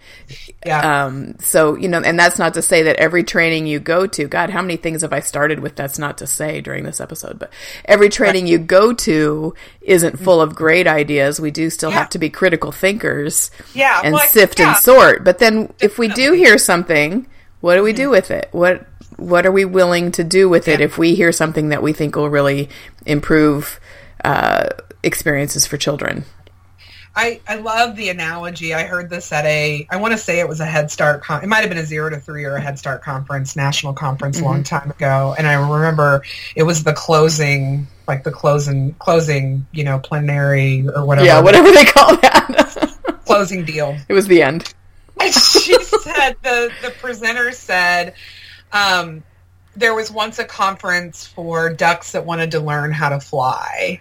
Yeah. 0.65 1.07
Um, 1.07 1.35
so, 1.41 1.75
you 1.75 1.89
know, 1.89 2.01
and 2.01 2.17
that's 2.17 2.39
not 2.39 2.55
to 2.55 2.63
say 2.63 2.85
that 2.85 2.95
every 2.95 3.25
training 3.25 3.67
you 3.67 3.81
go 3.81 4.07
to, 4.07 4.29
God, 4.29 4.51
how 4.51 4.63
many 4.63 4.77
things 4.77 5.03
have 5.03 5.13
I 5.13 5.19
started 5.19 5.59
with? 5.59 5.75
That's 5.75 5.99
not 5.99 6.19
to 6.19 6.29
say 6.29 6.61
during 6.61 6.85
this 6.85 7.01
episode, 7.01 7.41
but 7.41 7.53
every 7.85 8.09
training 8.09 8.47
you 8.47 8.59
go 8.59 8.93
to 8.93 9.53
isn't 9.81 10.21
full 10.21 10.41
of 10.41 10.55
great 10.55 10.87
ideas. 10.87 11.41
We 11.41 11.51
do 11.51 11.69
still 11.69 11.91
Yeah. 11.91 11.99
have 11.99 12.11
to 12.11 12.21
be 12.21 12.31
critical 12.31 12.71
thinkers 12.71 13.51
Yeah, 13.75 14.01
and 14.05 14.15
well, 14.15 14.29
sift 14.29 14.61
yeah. 14.61 14.69
and 14.69 14.77
sort. 14.77 15.25
But 15.25 15.41
then 15.41 15.73
if 15.81 15.99
we 15.99 16.07
do 16.07 16.35
hear 16.35 16.59
something, 16.59 17.27
what 17.63 17.75
do 17.75 17.83
we 17.83 17.93
do 17.93 18.11
with 18.11 18.31
it? 18.31 18.49
What, 18.53 18.87
what 19.17 19.45
are 19.45 19.51
we 19.51 19.65
willing 19.65 20.13
to 20.13 20.23
do 20.23 20.49
with 20.49 20.69
it 20.69 20.81
if 20.81 20.99
we 20.99 21.17
hear 21.17 21.33
something 21.33 21.71
that 21.71 21.83
we 21.83 21.93
think 21.93 22.15
will 22.15 22.31
really 22.31 22.69
improve, 23.07 23.81
uh, 24.25 24.69
experiences 25.03 25.67
for 25.67 25.77
children? 25.77 26.25
I, 27.17 27.41
I 27.49 27.57
love 27.57 27.97
the 27.97 28.11
analogy. 28.11 28.75
I 28.75 28.85
heard 28.85 29.09
this 29.09 29.33
at 29.33 29.47
a, 29.47 29.87
I 29.91 29.97
want 29.97 30.13
to 30.13 30.19
say 30.19 30.39
it 30.39 30.49
was 30.49 30.61
a 30.61 30.67
Head 30.67 30.91
Start, 30.91 31.23
con- 31.23 31.43
it 31.43 31.47
might 31.47 31.61
have 31.61 31.71
been 31.71 31.79
a 31.79 31.87
zero 31.87 32.11
to 32.11 32.21
three 32.21 32.45
or 32.45 32.57
a 32.57 32.61
Head 32.61 32.79
Start 32.79 33.03
conference, 33.03 33.57
national 33.57 33.95
conference 33.95 34.39
a 34.39 34.45
long 34.45 34.63
time 34.63 34.91
ago. 34.91 35.35
And 35.39 35.47
I 35.47 35.55
remember 35.55 36.23
it 36.55 36.65
was 36.65 36.85
the 36.85 36.93
closing, 36.93 37.87
like 38.07 38.23
the 38.23 38.31
closing, 38.31 38.93
closing, 38.95 39.67
you 39.73 39.83
know, 39.83 39.99
plenary 39.99 40.87
or 40.95 41.07
whatever. 41.07 41.27
Yeah, 41.27 41.41
whatever 41.41 41.73
they 41.73 41.85
call 41.87 42.17
that. 42.19 42.93
Closing 43.25 43.65
deal. 43.65 43.97
it 44.09 44.13
was 44.13 44.29
the 44.29 44.41
end. 44.41 44.73
And 45.21 45.35
she 45.35 45.83
said, 45.83 46.37
the, 46.45 46.71
the 46.83 46.91
presenter 47.01 47.51
said, 47.51 48.15
um, 48.73 49.25
there 49.77 49.95
was 49.95 50.11
once 50.11 50.39
a 50.39 50.45
conference 50.45 51.27
for 51.27 51.69
ducks 51.71 52.13
that 52.13 52.25
wanted 52.25 52.51
to 52.53 52.61
learn 52.61 52.93
how 52.93 53.11
to 53.11 53.21
fly. 53.21 54.01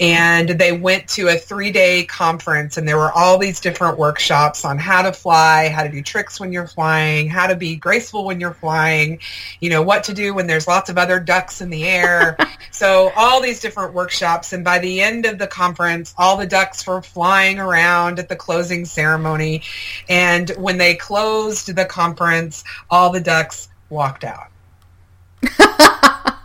And 0.00 0.48
they 0.48 0.72
went 0.72 1.08
to 1.10 1.28
a 1.28 1.36
three 1.36 1.70
day 1.70 2.04
conference 2.04 2.76
and 2.76 2.86
there 2.86 2.96
were 2.96 3.12
all 3.12 3.38
these 3.38 3.60
different 3.60 3.96
workshops 3.96 4.64
on 4.64 4.76
how 4.76 5.02
to 5.02 5.12
fly, 5.12 5.68
how 5.68 5.84
to 5.84 5.88
do 5.88 6.02
tricks 6.02 6.40
when 6.40 6.52
you're 6.52 6.66
flying, 6.66 7.28
how 7.28 7.46
to 7.46 7.54
be 7.54 7.76
graceful 7.76 8.24
when 8.24 8.40
you're 8.40 8.54
flying, 8.54 9.20
you 9.60 9.70
know, 9.70 9.82
what 9.82 10.04
to 10.04 10.14
do 10.14 10.34
when 10.34 10.48
there's 10.48 10.66
lots 10.66 10.90
of 10.90 10.98
other 10.98 11.20
ducks 11.20 11.60
in 11.60 11.70
the 11.70 11.84
air. 11.84 12.36
so 12.72 13.12
all 13.14 13.40
these 13.40 13.60
different 13.60 13.94
workshops. 13.94 14.52
And 14.52 14.64
by 14.64 14.80
the 14.80 15.00
end 15.00 15.26
of 15.26 15.38
the 15.38 15.46
conference, 15.46 16.12
all 16.18 16.36
the 16.36 16.46
ducks 16.46 16.84
were 16.86 17.02
flying 17.02 17.60
around 17.60 18.18
at 18.18 18.28
the 18.28 18.36
closing 18.36 18.84
ceremony. 18.84 19.62
And 20.08 20.50
when 20.50 20.78
they 20.78 20.96
closed 20.96 21.74
the 21.74 21.84
conference, 21.84 22.64
all 22.90 23.10
the 23.10 23.20
ducks 23.20 23.68
walked 23.88 24.24
out. 24.24 24.48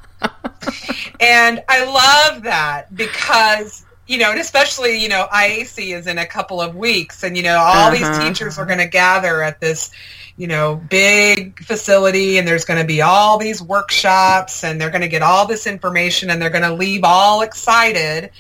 and 1.19 1.63
I 1.67 1.85
love 1.85 2.43
that 2.43 2.93
because 2.95 3.85
you 4.07 4.17
know, 4.17 4.31
and 4.31 4.39
especially 4.39 5.01
you 5.01 5.09
know, 5.09 5.27
IAC 5.31 5.95
is 5.95 6.07
in 6.07 6.17
a 6.17 6.25
couple 6.25 6.61
of 6.61 6.75
weeks, 6.75 7.23
and 7.23 7.37
you 7.37 7.43
know, 7.43 7.57
all 7.57 7.91
these 7.91 8.01
Uh-huh. 8.01 8.27
teachers 8.27 8.57
are 8.57 8.65
going 8.65 8.79
to 8.79 8.87
gather 8.87 9.41
at 9.43 9.59
this 9.59 9.91
you 10.37 10.47
know 10.47 10.75
big 10.75 11.63
facility, 11.63 12.37
and 12.37 12.47
there's 12.47 12.65
going 12.65 12.79
to 12.79 12.87
be 12.87 13.01
all 13.01 13.37
these 13.37 13.61
workshops, 13.61 14.63
and 14.63 14.79
they're 14.81 14.89
going 14.89 15.01
to 15.01 15.07
get 15.07 15.21
all 15.21 15.45
this 15.45 15.67
information, 15.67 16.29
and 16.29 16.41
they're 16.41 16.49
going 16.49 16.63
to 16.63 16.73
leave 16.73 17.03
all 17.03 17.41
excited. 17.41 18.31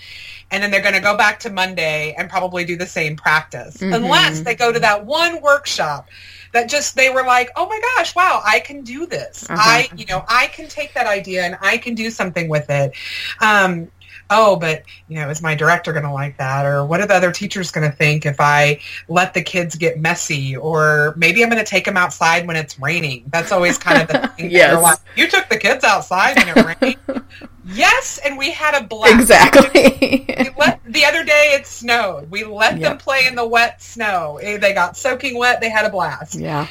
And 0.51 0.63
then 0.63 0.71
they're 0.71 0.81
going 0.81 0.95
to 0.95 0.99
go 0.99 1.15
back 1.15 1.41
to 1.41 1.51
Monday 1.51 2.15
and 2.17 2.27
probably 2.27 2.65
do 2.65 2.75
the 2.75 2.87
same 2.87 3.15
practice, 3.15 3.83
unless 3.83 4.41
they 4.41 4.55
go 4.55 4.71
to 4.71 4.79
that 4.79 5.05
one 5.05 5.43
workshop 5.43 6.09
that 6.53 6.69
just 6.69 6.95
they 6.95 7.09
were 7.09 7.23
like, 7.23 7.49
oh 7.55 7.67
my 7.67 7.79
gosh, 7.95 8.15
wow, 8.15 8.41
I 8.45 8.59
can 8.59 8.81
do 8.81 9.05
this. 9.05 9.49
Uh-huh. 9.49 9.57
I, 9.59 9.89
you 9.95 10.05
know, 10.05 10.23
I 10.27 10.47
can 10.47 10.67
take 10.67 10.93
that 10.93 11.07
idea 11.07 11.43
and 11.43 11.57
I 11.61 11.77
can 11.77 11.95
do 11.95 12.09
something 12.09 12.49
with 12.49 12.69
it. 12.69 12.93
Um, 13.41 13.89
oh, 14.29 14.55
but 14.55 14.83
you 15.07 15.15
know, 15.15 15.29
is 15.29 15.41
my 15.41 15.55
director 15.55 15.91
going 15.91 16.05
to 16.05 16.11
like 16.11 16.37
that, 16.37 16.65
or 16.65 16.85
what 16.85 17.01
are 17.01 17.07
the 17.07 17.15
other 17.15 17.31
teachers 17.31 17.71
going 17.71 17.89
to 17.89 17.95
think 17.95 18.25
if 18.25 18.37
I 18.39 18.79
let 19.07 19.33
the 19.33 19.41
kids 19.41 19.75
get 19.75 19.99
messy, 19.99 20.55
or 20.55 21.13
maybe 21.17 21.43
I'm 21.43 21.49
going 21.49 21.63
to 21.63 21.69
take 21.69 21.85
them 21.85 21.97
outside 21.97 22.47
when 22.47 22.55
it's 22.55 22.79
raining? 22.79 23.25
That's 23.27 23.51
always 23.51 23.77
kind 23.77 24.01
of 24.01 24.07
the 24.07 24.27
thing. 24.37 24.51
Yes. 24.51 24.81
Like, 24.81 24.99
you 25.15 25.27
took 25.27 25.49
the 25.49 25.57
kids 25.57 25.83
outside 25.83 26.37
when 26.37 26.49
it 26.49 26.81
rained. 26.81 27.23
yes, 27.73 28.19
and 28.25 28.37
we 28.37 28.51
had 28.51 28.79
a 28.81 28.85
blast. 28.85 29.13
Exactly. 29.19 30.25
We 30.39 30.49
let, 30.57 30.79
the 30.85 31.05
other 31.05 31.23
day 31.23 31.53
it 31.59 31.65
snowed. 31.65 32.29
We 32.31 32.43
let 32.43 32.79
them 32.79 32.97
play 32.97 33.25
in 33.27 33.35
the 33.35 33.45
wet 33.47 33.81
snow. 33.81 34.37
Eh, 34.41 34.57
They 34.57 34.73
got 34.73 34.95
soaking 34.97 35.37
wet. 35.37 35.59
They 35.61 35.69
had 35.69 35.85
a 35.85 35.89
blast. 35.89 36.35
yeah. 36.35 36.67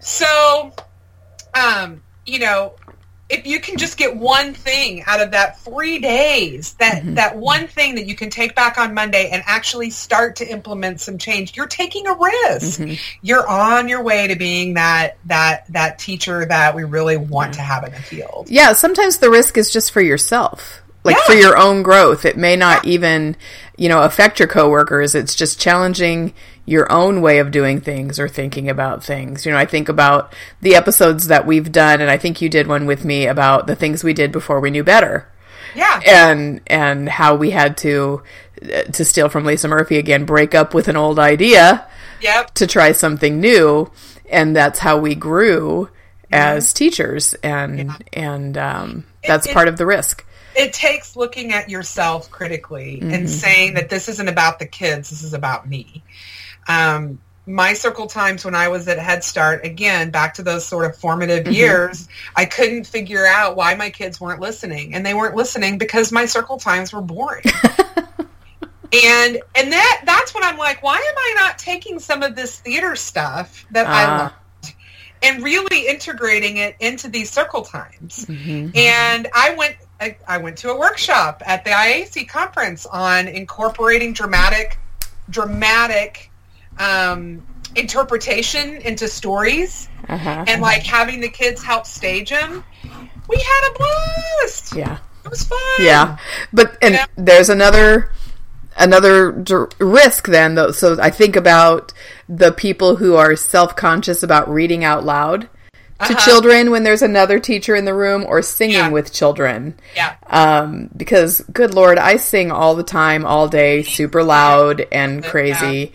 So, 0.00 0.72
um, 1.54 2.02
you 2.26 2.38
know, 2.38 2.74
if 3.34 3.46
you 3.46 3.60
can 3.60 3.76
just 3.76 3.96
get 3.98 4.16
one 4.16 4.54
thing 4.54 5.02
out 5.06 5.20
of 5.20 5.32
that 5.32 5.60
three 5.60 5.98
days, 5.98 6.74
that 6.74 7.02
Mm-hmm. 7.02 7.14
that 7.14 7.36
one 7.36 7.66
thing 7.66 7.96
that 7.96 8.06
you 8.06 8.14
can 8.14 8.30
take 8.30 8.54
back 8.54 8.78
on 8.78 8.94
Monday 8.94 9.30
and 9.30 9.42
actually 9.46 9.90
start 9.90 10.36
to 10.36 10.46
implement 10.48 11.00
some 11.00 11.18
change, 11.18 11.56
you're 11.56 11.66
taking 11.66 12.06
a 12.06 12.12
risk. 12.14 12.80
Mm-hmm. 12.80 12.94
You're 13.22 13.46
on 13.46 13.88
your 13.88 14.02
way 14.02 14.28
to 14.28 14.36
being 14.36 14.74
that 14.74 15.18
that 15.26 15.66
that 15.72 15.98
teacher 15.98 16.44
that 16.46 16.74
we 16.74 16.84
really 16.84 17.16
want 17.16 17.54
to 17.54 17.60
have 17.60 17.84
in 17.84 17.90
the 17.92 17.98
field. 18.02 18.46
Yeah, 18.48 18.72
sometimes 18.72 19.18
the 19.18 19.30
risk 19.30 19.58
is 19.58 19.70
just 19.70 19.90
for 19.92 20.00
yourself. 20.00 20.80
Like 21.02 21.16
Yeah. 21.16 21.22
for 21.26 21.34
your 21.34 21.58
own 21.58 21.82
growth. 21.82 22.24
It 22.24 22.38
may 22.38 22.56
not 22.56 22.86
even, 22.86 23.36
you 23.76 23.88
know, 23.90 24.02
affect 24.02 24.38
your 24.38 24.48
coworkers. 24.48 25.14
It's 25.14 25.34
just 25.34 25.60
challenging 25.60 26.32
your 26.66 26.90
own 26.90 27.20
way 27.20 27.38
of 27.38 27.50
doing 27.50 27.80
things 27.80 28.18
or 28.18 28.28
thinking 28.28 28.68
about 28.70 29.04
things. 29.04 29.44
You 29.44 29.52
know, 29.52 29.58
I 29.58 29.66
think 29.66 29.88
about 29.88 30.32
the 30.62 30.74
episodes 30.74 31.26
that 31.26 31.46
we've 31.46 31.70
done 31.70 32.00
and 32.00 32.10
I 32.10 32.16
think 32.16 32.40
you 32.40 32.48
did 32.48 32.66
one 32.66 32.86
with 32.86 33.04
me 33.04 33.26
about 33.26 33.66
the 33.66 33.76
things 33.76 34.02
we 34.02 34.14
did 34.14 34.32
before 34.32 34.60
we 34.60 34.70
knew 34.70 34.84
better. 34.84 35.28
Yeah. 35.76 36.00
and 36.06 36.60
and 36.68 37.08
how 37.08 37.34
we 37.34 37.50
had 37.50 37.76
to 37.78 38.22
uh, 38.62 38.82
to 38.84 39.04
steal 39.04 39.28
from 39.28 39.44
Lisa 39.44 39.66
Murphy 39.68 39.98
again 39.98 40.24
break 40.24 40.54
up 40.54 40.72
with 40.72 40.86
an 40.88 40.96
old 40.96 41.18
idea 41.18 41.86
Yep. 42.20 42.54
to 42.54 42.66
try 42.68 42.92
something 42.92 43.40
new 43.40 43.90
and 44.30 44.54
that's 44.54 44.78
how 44.78 44.98
we 44.98 45.14
grew 45.16 45.90
as 46.32 46.72
teachers 46.72 47.34
and 47.42 47.92
and 48.12 48.56
um, 48.56 49.04
that's 49.26 49.46
it- 49.46 49.52
part 49.52 49.66
of 49.68 49.76
the 49.76 49.84
risk 49.86 50.24
it 50.56 50.72
takes 50.72 51.16
looking 51.16 51.52
at 51.52 51.68
yourself 51.68 52.30
critically 52.30 53.00
Mm-hmm. 53.02 53.10
and 53.12 53.28
saying 53.28 53.74
that 53.74 53.90
this 53.90 54.08
isn't 54.08 54.28
about 54.28 54.60
the 54.60 54.66
kids, 54.66 55.10
this 55.10 55.24
is 55.24 55.34
about 55.34 55.68
me. 55.68 56.04
Um, 56.68 57.18
my 57.46 57.74
circle 57.74 58.06
times 58.06 58.42
when 58.44 58.54
I 58.54 58.68
was 58.68 58.88
at 58.88 58.98
Head 58.98 59.22
Start, 59.22 59.66
again, 59.66 60.10
back 60.10 60.32
to 60.34 60.42
those 60.42 60.64
sort 60.64 60.86
of 60.86 60.96
formative 60.96 61.44
Mm-hmm. 61.44 61.52
years, 61.52 62.08
I 62.34 62.46
couldn't 62.46 62.86
figure 62.86 63.26
out 63.26 63.54
why 63.54 63.74
my 63.74 63.90
kids 63.90 64.18
weren't 64.20 64.40
listening. 64.40 64.94
And 64.94 65.04
they 65.04 65.12
weren't 65.12 65.34
listening 65.36 65.76
because 65.76 66.10
my 66.10 66.24
circle 66.24 66.56
times 66.58 66.92
were 66.92 67.02
boring. 67.02 67.44
and 68.92 69.38
and 69.56 69.72
that 69.72 70.02
that's 70.06 70.34
when 70.34 70.42
I'm 70.44 70.56
like, 70.56 70.82
why 70.82 70.96
am 70.96 71.14
I 71.18 71.32
not 71.36 71.58
taking 71.58 71.98
some 71.98 72.22
of 72.22 72.34
this 72.36 72.58
theater 72.60 72.96
stuff 72.96 73.66
that 73.72 73.86
I 73.86 74.04
Ah. 74.04 74.18
learned 74.62 74.74
and 75.22 75.42
really 75.42 75.86
integrating 75.88 76.58
it 76.58 76.76
into 76.80 77.08
these 77.08 77.30
circle 77.30 77.62
times? 77.62 78.24
Mm-hmm. 78.26 78.76
And 78.76 79.28
I 79.34 79.54
went 79.54 79.76
I, 80.00 80.16
I 80.26 80.38
went 80.38 80.56
to 80.58 80.70
a 80.70 80.78
workshop 80.78 81.42
at 81.44 81.64
the 81.64 81.70
IAC 81.70 82.28
conference 82.28 82.86
on 82.86 83.28
incorporating 83.28 84.12
dramatic 84.12 84.78
dramatic 85.30 86.30
um, 86.78 87.42
interpretation 87.76 88.76
into 88.82 89.08
stories 89.08 89.88
uh-huh. 90.08 90.44
and 90.48 90.60
like 90.62 90.82
having 90.82 91.20
the 91.20 91.28
kids 91.28 91.62
help 91.62 91.86
stage 91.86 92.30
them. 92.30 92.64
We 93.28 93.36
had 93.36 93.70
a 93.70 93.78
blast. 93.78 94.76
yeah 94.76 94.98
It 95.24 95.30
was 95.30 95.42
fun. 95.44 95.58
yeah 95.80 96.18
but 96.52 96.76
and 96.82 96.94
Yeah. 96.94 97.06
there's 97.16 97.48
another 97.48 98.10
another 98.76 99.30
risk 99.78 100.26
then 100.26 100.56
though 100.56 100.72
so 100.72 100.96
i 101.00 101.08
think 101.08 101.36
about 101.36 101.92
the 102.28 102.50
people 102.52 102.96
who 102.96 103.14
are 103.14 103.36
self-conscious 103.36 104.22
about 104.24 104.48
reading 104.48 104.82
out 104.84 105.04
loud 105.04 105.42
to 105.42 105.48
Uh-huh. 106.12 106.14
children 106.16 106.70
when 106.72 106.82
there's 106.82 107.00
another 107.02 107.38
teacher 107.38 107.76
in 107.76 107.84
the 107.84 107.94
room 107.94 108.24
or 108.28 108.42
singing 108.42 108.76
Yeah. 108.76 108.88
with 108.88 109.12
children 109.12 109.74
Yeah. 109.96 110.14
um, 110.28 110.90
because 110.96 111.40
good 111.52 111.72
lord 111.72 111.98
i 111.98 112.16
sing 112.16 112.50
all 112.50 112.74
the 112.74 112.82
time 112.82 113.24
all 113.24 113.46
day 113.48 113.84
super 113.84 114.22
loud 114.24 114.84
and 114.92 115.22
crazy 115.24 115.92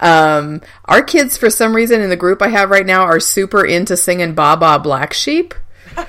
um, 0.00 0.60
our 0.84 1.02
kids 1.02 1.36
for 1.36 1.50
some 1.50 1.74
reason 1.74 2.00
in 2.00 2.10
the 2.10 2.16
group 2.16 2.42
i 2.42 2.48
have 2.48 2.70
right 2.70 2.86
now 2.86 3.02
are 3.02 3.20
super 3.20 3.64
into 3.64 3.96
singing 3.96 4.34
baba 4.34 4.78
black 4.78 5.12
sheep. 5.12 5.54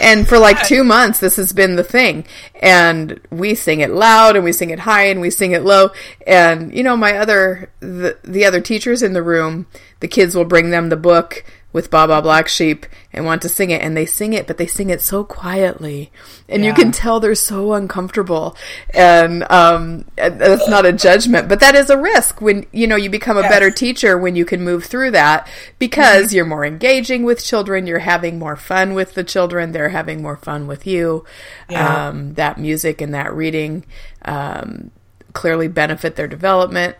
And 0.00 0.28
for 0.28 0.38
like 0.38 0.66
two 0.66 0.84
months 0.84 1.18
this 1.18 1.36
has 1.36 1.52
been 1.52 1.76
the 1.76 1.84
thing. 1.84 2.24
And 2.60 3.20
we 3.30 3.54
sing 3.54 3.80
it 3.80 3.90
loud 3.90 4.36
and 4.36 4.44
we 4.44 4.52
sing 4.52 4.70
it 4.70 4.80
high 4.80 5.06
and 5.06 5.20
we 5.20 5.30
sing 5.30 5.52
it 5.52 5.64
low. 5.64 5.90
And 6.26 6.74
you 6.74 6.82
know 6.82 6.96
my 6.96 7.18
other 7.18 7.70
the, 7.80 8.18
the 8.22 8.44
other 8.44 8.60
teachers 8.60 9.02
in 9.02 9.12
the 9.12 9.22
room 9.22 9.66
the 10.00 10.08
kids 10.08 10.34
will 10.34 10.44
bring 10.44 10.70
them 10.70 10.88
the 10.88 10.96
book 10.96 11.44
with 11.72 11.90
Baba 11.90 12.22
Black 12.22 12.48
Sheep 12.48 12.86
and 13.12 13.24
want 13.26 13.42
to 13.42 13.48
sing 13.48 13.70
it 13.70 13.82
and 13.82 13.94
they 13.96 14.06
sing 14.06 14.32
it 14.32 14.46
but 14.46 14.56
they 14.56 14.66
sing 14.66 14.88
it 14.90 15.02
so 15.02 15.22
quietly 15.22 16.10
and 16.48 16.64
you 16.64 16.72
can 16.72 16.90
tell 16.92 17.20
they're 17.20 17.34
so 17.34 17.74
uncomfortable 17.74 18.56
and 18.94 19.44
um 19.50 20.04
that's 20.16 20.66
not 20.68 20.86
a 20.86 20.92
judgment 20.92 21.46
but 21.48 21.60
that 21.60 21.74
is 21.74 21.90
a 21.90 21.98
risk 21.98 22.40
when 22.40 22.64
you 22.72 22.86
know 22.86 22.96
you 22.96 23.10
become 23.10 23.36
a 23.36 23.42
Yes. 23.42 23.50
better 23.50 23.70
teacher 23.70 24.16
when 24.16 24.34
you 24.34 24.44
can 24.46 24.62
move 24.64 24.84
through 24.84 25.10
that 25.10 25.46
because 25.78 26.32
you're 26.32 26.46
more 26.46 26.64
engaging 26.64 27.24
with 27.24 27.44
children 27.44 27.86
you're 27.86 27.98
having 27.98 28.38
more 28.38 28.56
fun 28.56 28.94
with 28.94 29.12
the 29.14 29.24
children 29.24 29.72
they're 29.72 29.90
having 29.90 30.22
more 30.22 30.36
fun 30.36 30.66
with 30.66 30.86
you 30.86 31.24
Yeah. 31.68 32.08
um 32.08 32.34
that 32.34 32.58
music 32.58 33.00
and 33.02 33.12
that 33.14 33.32
reading 33.34 33.84
um 34.24 34.90
clearly 35.34 35.68
benefit 35.68 36.16
their 36.16 36.26
development. 36.26 36.96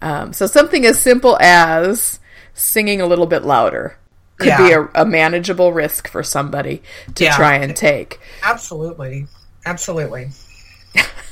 Um, 0.00 0.32
so 0.32 0.46
something 0.46 0.86
as 0.86 0.98
simple 1.00 1.36
as 1.40 2.20
singing 2.54 3.00
a 3.00 3.06
little 3.06 3.26
bit 3.26 3.42
louder 3.42 3.98
could 4.38 4.48
Yeah. 4.48 4.58
be 4.66 4.72
a, 4.72 4.88
a 5.02 5.04
manageable 5.06 5.72
risk 5.72 6.08
for 6.08 6.22
somebody 6.22 6.82
to 7.14 7.24
Yeah. 7.24 7.36
try 7.36 7.56
and 7.56 7.74
take. 7.76 8.20
Absolutely. 8.42 9.26
Absolutely. 9.66 10.30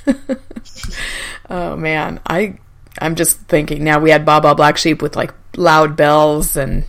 Oh 1.51 1.77
man, 1.77 2.21
I 2.27 2.59
I'm 2.99 3.15
just 3.15 3.39
thinking 3.41 3.85
now 3.85 3.99
we 3.99 4.11
had 4.11 4.25
Baba 4.25 4.55
Black 4.55 4.77
Sheep 4.79 5.03
with 5.03 5.17
like 5.17 5.33
loud 5.57 5.97
bells 5.97 6.57
and 6.57 6.85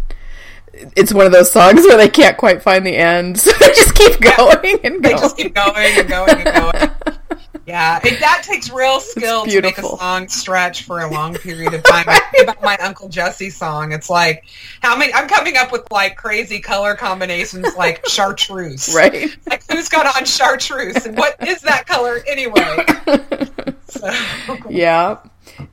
it's 0.96 1.13
one 1.13 1.25
of 1.25 1.32
those 1.32 1.51
songs 1.51 1.82
where 1.82 1.98
they 1.98 2.10
can't 2.10 2.38
quite 2.38 2.63
find 2.63 2.86
the 2.86 2.96
end, 2.96 3.38
so 3.39 3.51
they 3.60 3.67
just 3.67 3.96
keep 3.96 4.20
going 4.22 4.79
and 4.84 5.01
going. 5.01 5.01
They 5.01 5.12
just 5.13 5.38
keep 5.38 5.53
going 5.53 5.75
and 6.00 6.08
going 6.10 6.29
and 6.29 6.43
going. 6.46 6.89
Yeah, 7.65 8.00
it, 8.03 8.20
that 8.20 8.43
takes 8.46 8.70
real 8.70 9.00
skill 9.00 9.46
to 9.46 9.62
make 9.62 9.77
a 9.77 9.84
song 9.84 10.27
stretch 10.27 10.84
for 10.84 11.00
a 11.00 11.10
long 11.10 11.34
period 11.36 11.74
of 11.74 11.82
time. 11.84 12.03
I 12.10 12.20
think 12.32 12.43
about 12.50 12.62
my 12.62 12.75
Uncle 12.77 13.08
Jesse 13.08 13.50
song. 13.50 13.93
It's 13.93 14.10
like 14.10 14.43
how 14.82 14.98
many? 14.98 15.13
I'm 15.13 15.29
coming 15.29 15.55
up 15.55 15.72
with 15.72 15.89
like 15.89 16.17
crazy 16.17 16.60
color 16.60 16.96
combinations, 16.96 17.67
like 17.77 18.05
chartreuse. 18.08 18.93
right? 18.93 19.34
Like 19.50 19.63
who's 19.72 19.88
got 19.88 20.13
on 20.17 20.25
chartreuse 20.25 21.05
and 21.05 21.17
what 21.17 21.36
is 21.48 21.62
that 21.62 21.86
color 21.88 22.20
anyway? 22.27 22.86
So, 23.88 24.12
Yeah. 24.70 25.17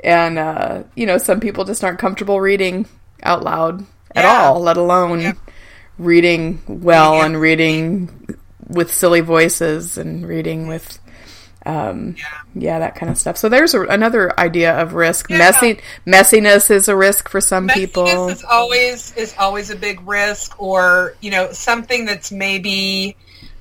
And 0.00 0.38
uh, 0.38 0.82
you 0.94 1.06
know, 1.06 1.18
some 1.18 1.40
people 1.40 1.64
just 1.64 1.82
aren't 1.82 1.98
comfortable 1.98 2.40
reading 2.40 2.86
out 3.22 3.42
loud 3.42 3.84
at 4.14 4.24
Yeah. 4.24 4.42
all, 4.42 4.60
let 4.60 4.76
alone 4.76 5.20
Yeah. 5.22 5.32
reading 5.98 6.62
well 6.68 7.16
Yeah. 7.16 7.26
and 7.26 7.40
reading 7.40 8.36
with 8.68 8.92
silly 8.94 9.20
voices 9.20 9.98
and 9.98 10.26
reading 10.26 10.68
with 10.68 10.98
um 11.66 12.16
yeah. 12.54 12.78
that 12.78 12.94
kind 12.94 13.10
of 13.10 13.18
stuff. 13.18 13.36
So 13.36 13.48
there's 13.48 13.74
a, 13.74 13.82
another 13.82 14.38
idea 14.40 14.72
of 14.80 14.94
risk. 14.94 15.28
Yeah. 15.28 15.38
Messy 15.38 15.80
messiness 16.06 16.70
is 16.70 16.88
a 16.88 16.96
risk 16.96 17.28
for 17.28 17.40
some 17.40 17.68
Messiness 17.68 17.74
people. 17.74 18.28
is 18.28 18.42
always 18.44 19.14
is 19.16 19.34
always 19.38 19.70
a 19.70 19.76
big 19.76 20.00
risk, 20.08 20.60
or 20.60 21.14
you 21.20 21.30
know 21.30 21.52
something 21.52 22.06
that's 22.06 22.32
maybe 22.32 23.16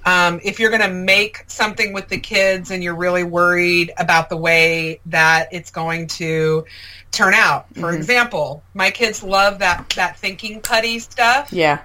um, 0.05 0.39
if 0.43 0.59
you're 0.59 0.69
going 0.69 0.81
to 0.81 0.87
make 0.93 1.43
something 1.47 1.91
with 1.91 2.07
the 2.07 2.17
kids 2.19 2.71
and 2.71 2.81
you're 2.81 2.95
really 2.95 3.23
worried 3.25 3.91
about 3.97 4.29
the 4.29 4.37
way 4.37 5.01
that 5.07 5.49
it's 5.51 5.71
going 5.71 6.07
to 6.07 6.65
turn 7.11 7.33
out. 7.33 7.65
For 7.75 7.81
Mm-hmm. 7.81 7.97
example, 7.97 8.63
my 8.73 8.91
kids 8.91 9.21
love 9.23 9.59
that 9.59 9.89
that 9.97 10.17
thinking 10.17 10.61
putty 10.61 10.99
stuff. 10.99 11.51
Yeah. 11.51 11.81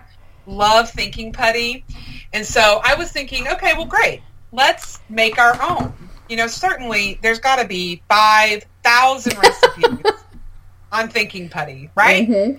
Love 0.47 0.90
thinking 0.90 1.33
putty, 1.33 1.85
and 2.33 2.44
so 2.47 2.80
I 2.85 2.94
was 2.97 3.11
thinking, 3.11 3.49
okay, 3.49 3.73
well, 3.75 3.87
great, 3.87 4.21
let's 4.52 5.00
make 5.09 5.38
our 5.38 5.61
own. 5.62 5.92
You 6.35 6.38
know, 6.38 6.49
certainly 6.49 7.21
there's 7.23 7.38
got 7.38 7.61
to 7.61 7.64
be 7.64 8.03
five 8.09 8.64
thousand 8.83 9.38
recipes 9.38 10.05
on 10.93 11.09
thinking 11.09 11.49
putty, 11.49 11.91
right? 11.95 12.29
Mhm. 12.29 12.59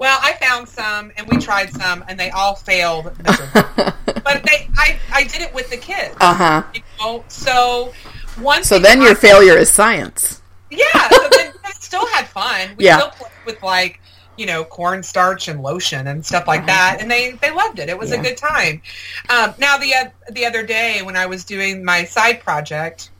Well, 0.00 0.18
I 0.20 0.32
found 0.32 0.68
some 0.68 1.12
and 1.16 1.28
we 1.28 1.36
tried 1.38 1.70
some 1.72 2.04
and 2.08 2.18
they 2.18 2.30
all 2.30 2.56
failed 2.56 3.16
miserably. 3.22 3.62
but 4.24 4.42
they 4.42 4.68
I, 4.76 4.96
I 5.12 5.22
did 5.22 5.42
it 5.42 5.54
with 5.54 5.70
the 5.70 5.76
kids. 5.76 6.16
Uh-huh. 6.20 6.64
You 6.74 6.80
know? 7.00 7.24
So 7.28 7.92
one 8.40 8.64
So 8.64 8.80
then 8.80 9.00
I- 9.00 9.04
your 9.04 9.14
failure 9.14 9.56
is 9.56 9.70
science. 9.70 10.42
Yeah, 10.68 11.08
so 11.08 11.28
then 11.30 11.52
we 11.64 11.70
still 11.78 12.04
had 12.08 12.26
fun. 12.26 12.70
We 12.78 12.86
Yeah. 12.86 12.96
still 12.98 13.10
played 13.10 13.30
with 13.46 13.62
like, 13.62 14.00
you 14.42 14.48
know, 14.48 14.64
cornstarch 14.64 15.46
and 15.46 15.62
lotion 15.62 16.08
and 16.08 16.26
stuff 16.26 16.48
like 16.48 16.66
that 16.66 16.98
and 17.00 17.08
they 17.08 17.32
they 17.32 17.52
loved 17.52 17.78
it. 17.78 17.88
It 17.88 17.96
was. 17.96 18.10
Yeah. 18.10 18.18
a 18.18 18.22
good 18.22 18.36
time. 18.36 18.82
Um, 19.30 19.54
now 19.58 19.78
the 19.78 20.10
the 20.32 20.46
other 20.46 20.66
day 20.66 21.00
when 21.02 21.16
I 21.16 21.26
was 21.26 21.44
doing 21.44 21.84
my 21.84 22.02
side 22.04 22.40
project, 22.40 23.10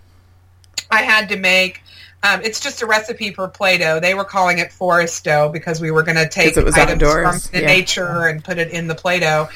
I 0.90 1.02
had 1.02 1.28
to 1.28 1.36
make 1.36 1.80
um, 2.24 2.40
it's 2.42 2.58
just 2.58 2.82
a 2.82 2.86
recipe 2.86 3.32
for 3.32 3.48
Play-Doh. 3.48 4.00
They 4.00 4.14
were 4.14 4.24
calling 4.24 4.58
it 4.58 4.72
forest 4.72 5.24
dough 5.24 5.50
because 5.52 5.80
we 5.80 5.90
were 5.92 6.02
going 6.02 6.16
to 6.16 6.28
take 6.28 6.56
items 6.56 6.76
outdoors, 6.76 7.48
from 7.48 7.58
the 7.58 7.62
yeah. 7.62 7.74
nature 7.74 8.26
and 8.26 8.42
put 8.42 8.58
it 8.58 8.70
in 8.70 8.88
the 8.88 8.94
Play-Doh. 8.94 9.48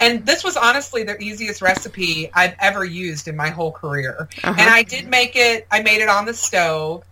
And 0.00 0.26
this 0.26 0.44
was 0.44 0.56
honestly 0.56 1.04
the 1.04 1.16
easiest 1.20 1.62
recipe 1.62 2.30
I've 2.34 2.54
ever 2.60 2.84
used 2.84 3.28
in 3.28 3.36
my 3.36 3.50
whole 3.50 3.72
career. 3.72 4.28
Uh-huh. 4.42 4.54
And 4.56 4.68
I 4.68 4.82
did 4.82 5.08
make 5.08 5.36
it. 5.36 5.66
I 5.70 5.82
made 5.82 6.02
it 6.02 6.08
on 6.08 6.24
the 6.24 6.34
stove, 6.34 7.04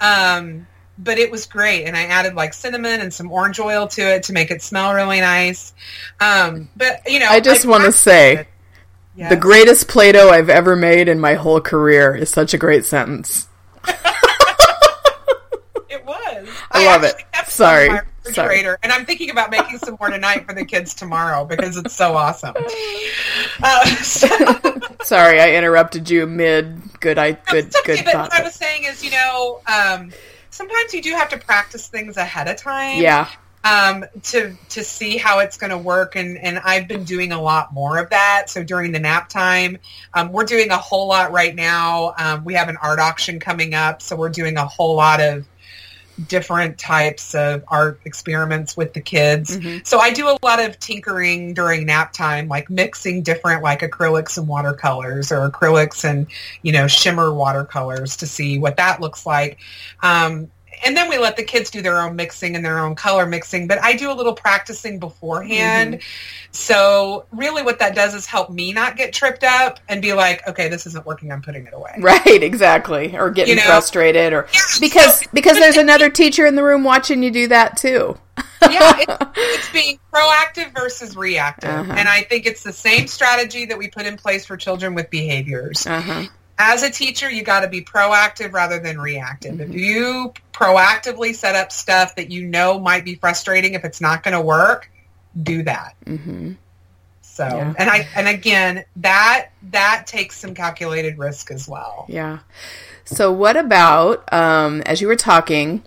um, 0.00 0.66
but 0.98 1.18
it 1.18 1.30
was 1.30 1.46
great. 1.46 1.84
And 1.84 1.96
I 1.96 2.04
added 2.04 2.34
like 2.34 2.54
cinnamon 2.54 3.00
and 3.00 3.12
some 3.12 3.30
orange 3.30 3.60
oil 3.60 3.86
to 3.88 4.02
it 4.02 4.24
to 4.24 4.32
make 4.32 4.50
it 4.50 4.62
smell 4.62 4.94
really 4.94 5.20
nice. 5.20 5.72
Um, 6.20 6.68
but 6.76 7.00
you 7.06 7.20
know, 7.20 7.28
I 7.28 7.40
just 7.40 7.66
want 7.66 7.84
to 7.84 7.92
say. 7.92 8.48
Yes. 9.18 9.30
the 9.30 9.36
greatest 9.36 9.88
Play-Doh 9.88 10.28
I've 10.28 10.50
ever 10.50 10.76
made 10.76 11.08
in 11.08 11.18
my 11.18 11.36
whole 11.36 11.58
career 11.58 12.14
is 12.14 12.28
such 12.28 12.52
a 12.52 12.58
great 12.58 12.84
sentence. 12.84 13.48
It 15.88 16.04
was. 16.04 16.48
I 16.72 16.84
love 16.84 17.04
it. 17.04 17.14
Sorry. 17.56 17.88
refrigerator, 17.88 18.78
and 18.82 18.92
I'm 18.92 19.06
thinking 19.06 19.30
about 19.30 19.50
making 19.50 19.78
some 19.78 19.96
more 19.98 20.10
tonight 20.10 20.46
for 20.46 20.52
the 20.52 20.64
kids 20.64 20.94
tomorrow 20.94 21.44
because 21.44 21.76
it's 21.76 21.94
so 21.94 22.14
awesome. 22.14 22.54
Uh, 23.62 23.86
so, 24.02 24.28
Sorry, 25.02 25.40
I 25.40 25.54
interrupted 25.54 26.10
you 26.10 26.26
mid 26.26 27.00
good 27.00 27.18
I 27.18 27.32
good 27.32 27.66
it's 27.66 27.76
okay, 27.78 27.96
good 27.96 28.04
but 28.04 28.12
thought. 28.12 28.30
what 28.30 28.40
I 28.40 28.42
was 28.42 28.54
saying 28.54 28.84
is, 28.84 29.04
you 29.04 29.10
know, 29.12 29.60
um, 29.66 30.12
sometimes 30.56 30.94
you 30.94 31.02
do 31.02 31.10
have 31.12 31.28
to 31.30 31.38
practice 31.38 31.88
things 31.88 32.16
ahead 32.16 32.48
of 32.48 32.56
time. 32.56 33.00
Yeah. 33.02 33.28
um, 33.64 34.04
to 34.22 34.56
to 34.70 34.84
see 34.84 35.16
how 35.16 35.40
it's 35.40 35.56
going 35.56 35.70
to 35.70 35.78
work, 35.78 36.14
and 36.14 36.38
and 36.38 36.58
I've 36.60 36.86
been 36.86 37.02
doing 37.04 37.32
a 37.32 37.40
lot 37.40 37.74
more 37.74 37.98
of 37.98 38.10
that. 38.10 38.48
So 38.48 38.62
during 38.62 38.92
the 38.92 39.00
nap 39.00 39.28
time, 39.28 39.78
um, 40.14 40.30
we're 40.30 40.44
doing 40.44 40.70
a 40.70 40.76
whole 40.76 41.08
lot 41.08 41.32
right 41.32 41.54
now. 41.54 42.14
Um, 42.16 42.44
we 42.44 42.54
have 42.54 42.68
an 42.68 42.76
art 42.80 43.00
auction 43.00 43.40
coming 43.40 43.74
up, 43.74 44.02
so 44.02 44.14
we're 44.14 44.28
doing 44.28 44.56
a 44.56 44.66
whole 44.66 44.94
lot 44.94 45.20
of 45.20 45.44
different 46.28 46.78
types 46.78 47.34
of 47.34 47.64
art 47.68 48.00
experiments 48.04 48.76
with 48.76 48.94
the 48.94 49.00
kids. 49.00 49.58
So 49.84 49.98
I 49.98 50.12
do 50.12 50.28
a 50.28 50.38
lot 50.42 50.64
of 50.64 50.78
tinkering 50.78 51.54
during 51.54 51.86
nap 51.86 52.12
time, 52.12 52.48
like 52.48 52.70
mixing 52.70 53.22
different 53.22 53.62
like 53.62 53.80
acrylics 53.80 54.38
and 54.38 54.48
watercolors 54.48 55.30
or 55.30 55.50
acrylics 55.50 56.04
and, 56.04 56.26
you 56.62 56.72
know, 56.72 56.86
shimmer 56.86 57.32
watercolors 57.32 58.16
to 58.18 58.26
see 58.26 58.58
what 58.58 58.76
that 58.78 59.00
looks 59.00 59.26
like. 59.26 59.58
Um, 60.02 60.50
and 60.84 60.96
then 60.96 61.08
we 61.08 61.18
let 61.18 61.36
the 61.36 61.42
kids 61.42 61.70
do 61.70 61.82
their 61.82 62.00
own 62.00 62.16
mixing 62.16 62.56
and 62.56 62.64
their 62.64 62.78
own 62.78 62.94
color 62.94 63.26
mixing, 63.26 63.66
but 63.66 63.78
I 63.82 63.96
do 63.96 64.10
a 64.10 64.14
little 64.14 64.34
practicing 64.34 64.98
beforehand. 64.98 66.00
So 66.52 67.26
really 67.32 67.62
what 67.62 67.78
that 67.80 67.94
does 67.94 68.14
is 68.14 68.26
help 68.26 68.50
me 68.50 68.72
not 68.72 68.96
get 68.96 69.12
tripped 69.12 69.44
up 69.44 69.78
and 69.88 70.00
be 70.00 70.12
like, 70.12 70.46
okay, 70.48 70.68
this 70.68 70.86
isn't 70.86 71.04
working. 71.04 71.30
I'm 71.32 71.42
putting 71.42 71.66
it 71.66 71.74
away. 71.74 71.92
Right, 72.06 72.42
exactly. 72.42 73.16
Or 73.16 73.30
getting 73.30 73.56
You 73.56 73.60
know? 73.60 73.66
frustrated 73.66 74.32
or 74.32 74.46
Yeah, 74.52 74.60
because 74.80 75.20
so- 75.20 75.26
because 75.34 75.58
there's 75.58 75.76
another 75.76 76.08
teacher 76.10 76.46
in 76.46 76.54
the 76.54 76.62
room 76.62 76.84
watching 76.84 77.22
you 77.22 77.30
do 77.30 77.48
that 77.48 77.76
too. 77.76 78.16
yeah, 78.62 78.96
it's, 78.98 79.16
it's 79.36 79.72
being 79.72 79.98
proactive 80.12 80.72
versus 80.74 81.16
reactive. 81.16 81.70
Uh-huh. 81.70 81.92
And 81.96 82.08
I 82.08 82.22
think 82.22 82.46
it's 82.46 82.62
the 82.62 82.72
same 82.72 83.06
strategy 83.06 83.64
that 83.66 83.76
we 83.78 83.88
put 83.88 84.06
in 84.06 84.16
place 84.16 84.46
for 84.46 84.56
children 84.56 84.94
with 84.94 85.10
behaviors. 85.10 85.86
Uh-huh. 85.86 86.24
As 86.58 86.82
a 86.82 86.90
teacher, 86.90 87.28
you 87.30 87.42
got 87.42 87.60
to 87.60 87.68
be 87.68 87.82
proactive 87.82 88.52
rather 88.52 88.78
than 88.78 88.98
reactive. 88.98 89.54
Mm-hmm. 89.56 89.72
If 89.72 89.78
you 89.78 90.32
proactively 90.56 91.34
set 91.34 91.54
up 91.54 91.70
stuff 91.70 92.16
that 92.16 92.30
you 92.30 92.46
know 92.46 92.78
might 92.80 93.04
be 93.04 93.14
frustrating 93.14 93.74
if 93.74 93.84
it's 93.84 94.00
not 94.00 94.22
going 94.22 94.32
to 94.32 94.40
work, 94.40 94.90
do 95.42 95.62
that. 95.62 95.94
hmm 96.06 96.52
So, 97.20 97.44
Yeah. 97.44 97.74
and 97.78 97.90
I 97.90 98.08
and 98.16 98.26
again, 98.26 98.84
that 98.96 99.50
that 99.70 100.06
takes 100.06 100.38
some 100.38 100.54
calculated 100.54 101.18
risk 101.18 101.50
as 101.50 101.68
well. 101.68 102.06
Yeah. 102.08 102.38
So 103.04 103.30
what 103.30 103.56
about 103.56 104.32
um, 104.32 104.80
as 104.82 105.00
you 105.00 105.08
were 105.08 105.16
talking, 105.16 105.82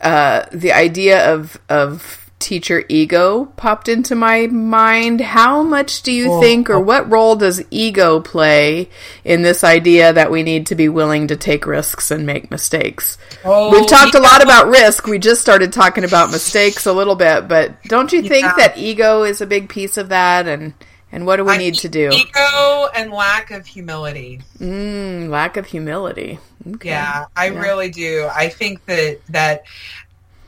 uh, 0.00 0.46
the 0.52 0.72
idea 0.72 1.32
of 1.34 1.58
of 1.68 2.21
teacher 2.42 2.84
ego 2.88 3.46
popped 3.56 3.88
into 3.88 4.14
my 4.14 4.46
mind. 4.48 5.20
How 5.22 5.62
much 5.62 6.02
do 6.02 6.12
you 6.12 6.40
think, 6.40 6.68
or 6.68 6.78
what 6.80 7.10
role 7.10 7.36
does 7.36 7.62
ego 7.70 8.20
play 8.20 8.90
in 9.24 9.40
this 9.42 9.64
idea 9.64 10.12
that 10.12 10.30
we 10.30 10.42
need 10.42 10.66
to 10.66 10.74
be 10.74 10.88
willing 10.88 11.28
to 11.28 11.36
take 11.36 11.66
risks 11.66 12.10
and 12.10 12.26
make 12.26 12.50
mistakes? 12.50 13.16
Oh, 13.44 13.70
We've 13.70 13.88
talked 13.88 14.14
a 14.14 14.20
lot 14.20 14.42
about 14.42 14.66
risk. 14.68 15.06
We 15.06 15.18
just 15.18 15.40
started 15.40 15.72
talking 15.72 16.04
about 16.04 16.30
mistakes 16.30 16.84
a 16.84 16.92
little 16.92 17.16
bit, 17.16 17.48
but 17.48 17.82
don't 17.84 18.12
you 18.12 18.22
think 18.22 18.44
Yeah. 18.44 18.54
that 18.58 18.76
ego 18.76 19.22
is 19.22 19.40
a 19.40 19.46
big 19.46 19.68
piece 19.68 19.96
of 19.96 20.10
that? 20.10 20.46
And 20.46 20.74
and 21.14 21.26
what 21.26 21.36
do 21.36 21.44
we 21.44 21.52
I 21.52 21.56
need 21.58 21.74
to 21.74 21.90
do? 21.90 22.10
Ego 22.10 22.88
and 22.94 23.12
lack 23.12 23.50
of 23.50 23.66
humility. 23.66 24.40
Mm, 24.58 25.28
lack 25.28 25.58
of 25.58 25.66
humility. 25.66 26.38
Okay. 26.76 26.88
Yeah, 26.88 27.26
I 27.36 27.50
Yeah. 27.50 27.60
really 27.60 27.90
do. 27.90 28.28
I 28.34 28.48
think 28.48 28.84
that 28.86 29.18
that 29.28 29.64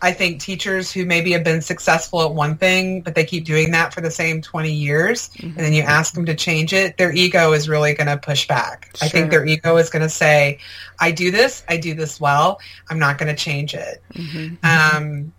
I 0.03 0.13
think 0.13 0.41
teachers 0.41 0.93
who 0.93 1.07
maybe 1.07 1.33
have 1.33 1.45
been 1.45 1.63
successful 1.63 2.23
at 2.23 2.35
one 2.35 2.57
thing, 2.57 3.01
but 3.01 3.15
they 3.15 3.25
keep 3.25 3.45
doing 3.45 3.71
that 3.71 3.95
for 3.95 4.03
the 4.03 4.11
same 4.11 4.43
20 4.43 4.71
years, 4.71 5.31
and 5.41 5.57
then 5.57 5.73
you 5.73 5.83
ask 5.83 6.15
them 6.15 6.27
to 6.27 6.35
change 6.35 6.73
it, 6.75 6.99
their 6.99 7.13
ego 7.13 7.53
is 7.53 7.69
really 7.69 7.95
going 7.95 8.09
to 8.09 8.19
push 8.19 8.47
back. 8.47 8.91
I 9.01 9.09
think 9.09 9.31
their 9.31 9.47
ego 9.47 9.77
is 9.79 9.89
going 9.89 10.03
to 10.03 10.11
say, 10.11 10.59
I 11.01 11.11
do 11.11 11.31
this, 11.31 11.65
I 11.69 11.79
do 11.79 11.95
this 11.95 12.21
well, 12.21 12.61
I'm 12.91 12.99
not 12.99 13.17
going 13.17 13.35
to 13.35 13.41
change 13.41 13.75
it. 13.75 14.03
Mhm. 14.13 14.63
Um, 14.65 15.33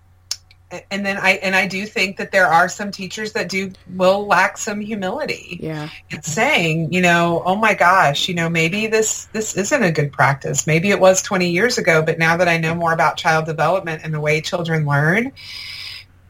and 0.89 1.05
then 1.05 1.17
I 1.17 1.31
and 1.43 1.55
I 1.55 1.67
do 1.67 1.85
think 1.85 2.17
that 2.17 2.31
there 2.31 2.47
are 2.47 2.67
some 2.67 2.91
teachers 2.91 3.33
that 3.33 3.49
do 3.49 3.71
will 3.93 4.25
lack 4.25 4.57
some 4.57 4.79
humility. 4.79 5.59
Yeah. 5.61 5.89
It's 6.09 6.31
saying, 6.31 6.91
you 6.91 7.01
know, 7.01 7.43
oh 7.45 7.55
my 7.55 7.73
gosh, 7.75 8.27
you 8.27 8.33
know, 8.33 8.49
maybe 8.49 8.87
this 8.87 9.25
this 9.25 9.55
isn't 9.55 9.83
a 9.83 9.91
good 9.91 10.11
practice. 10.11 10.65
Maybe 10.65 10.89
it 10.89 10.99
was 10.99 11.21
20 11.21 11.49
years 11.49 11.77
ago, 11.77 12.01
but 12.01 12.17
now 12.17 12.37
that 12.37 12.47
I 12.47 12.57
know 12.57 12.73
more 12.73 12.93
about 12.93 13.17
child 13.17 13.45
development 13.45 14.01
and 14.03 14.13
the 14.13 14.19
way 14.19 14.41
children 14.41 14.85
learn, 14.85 15.31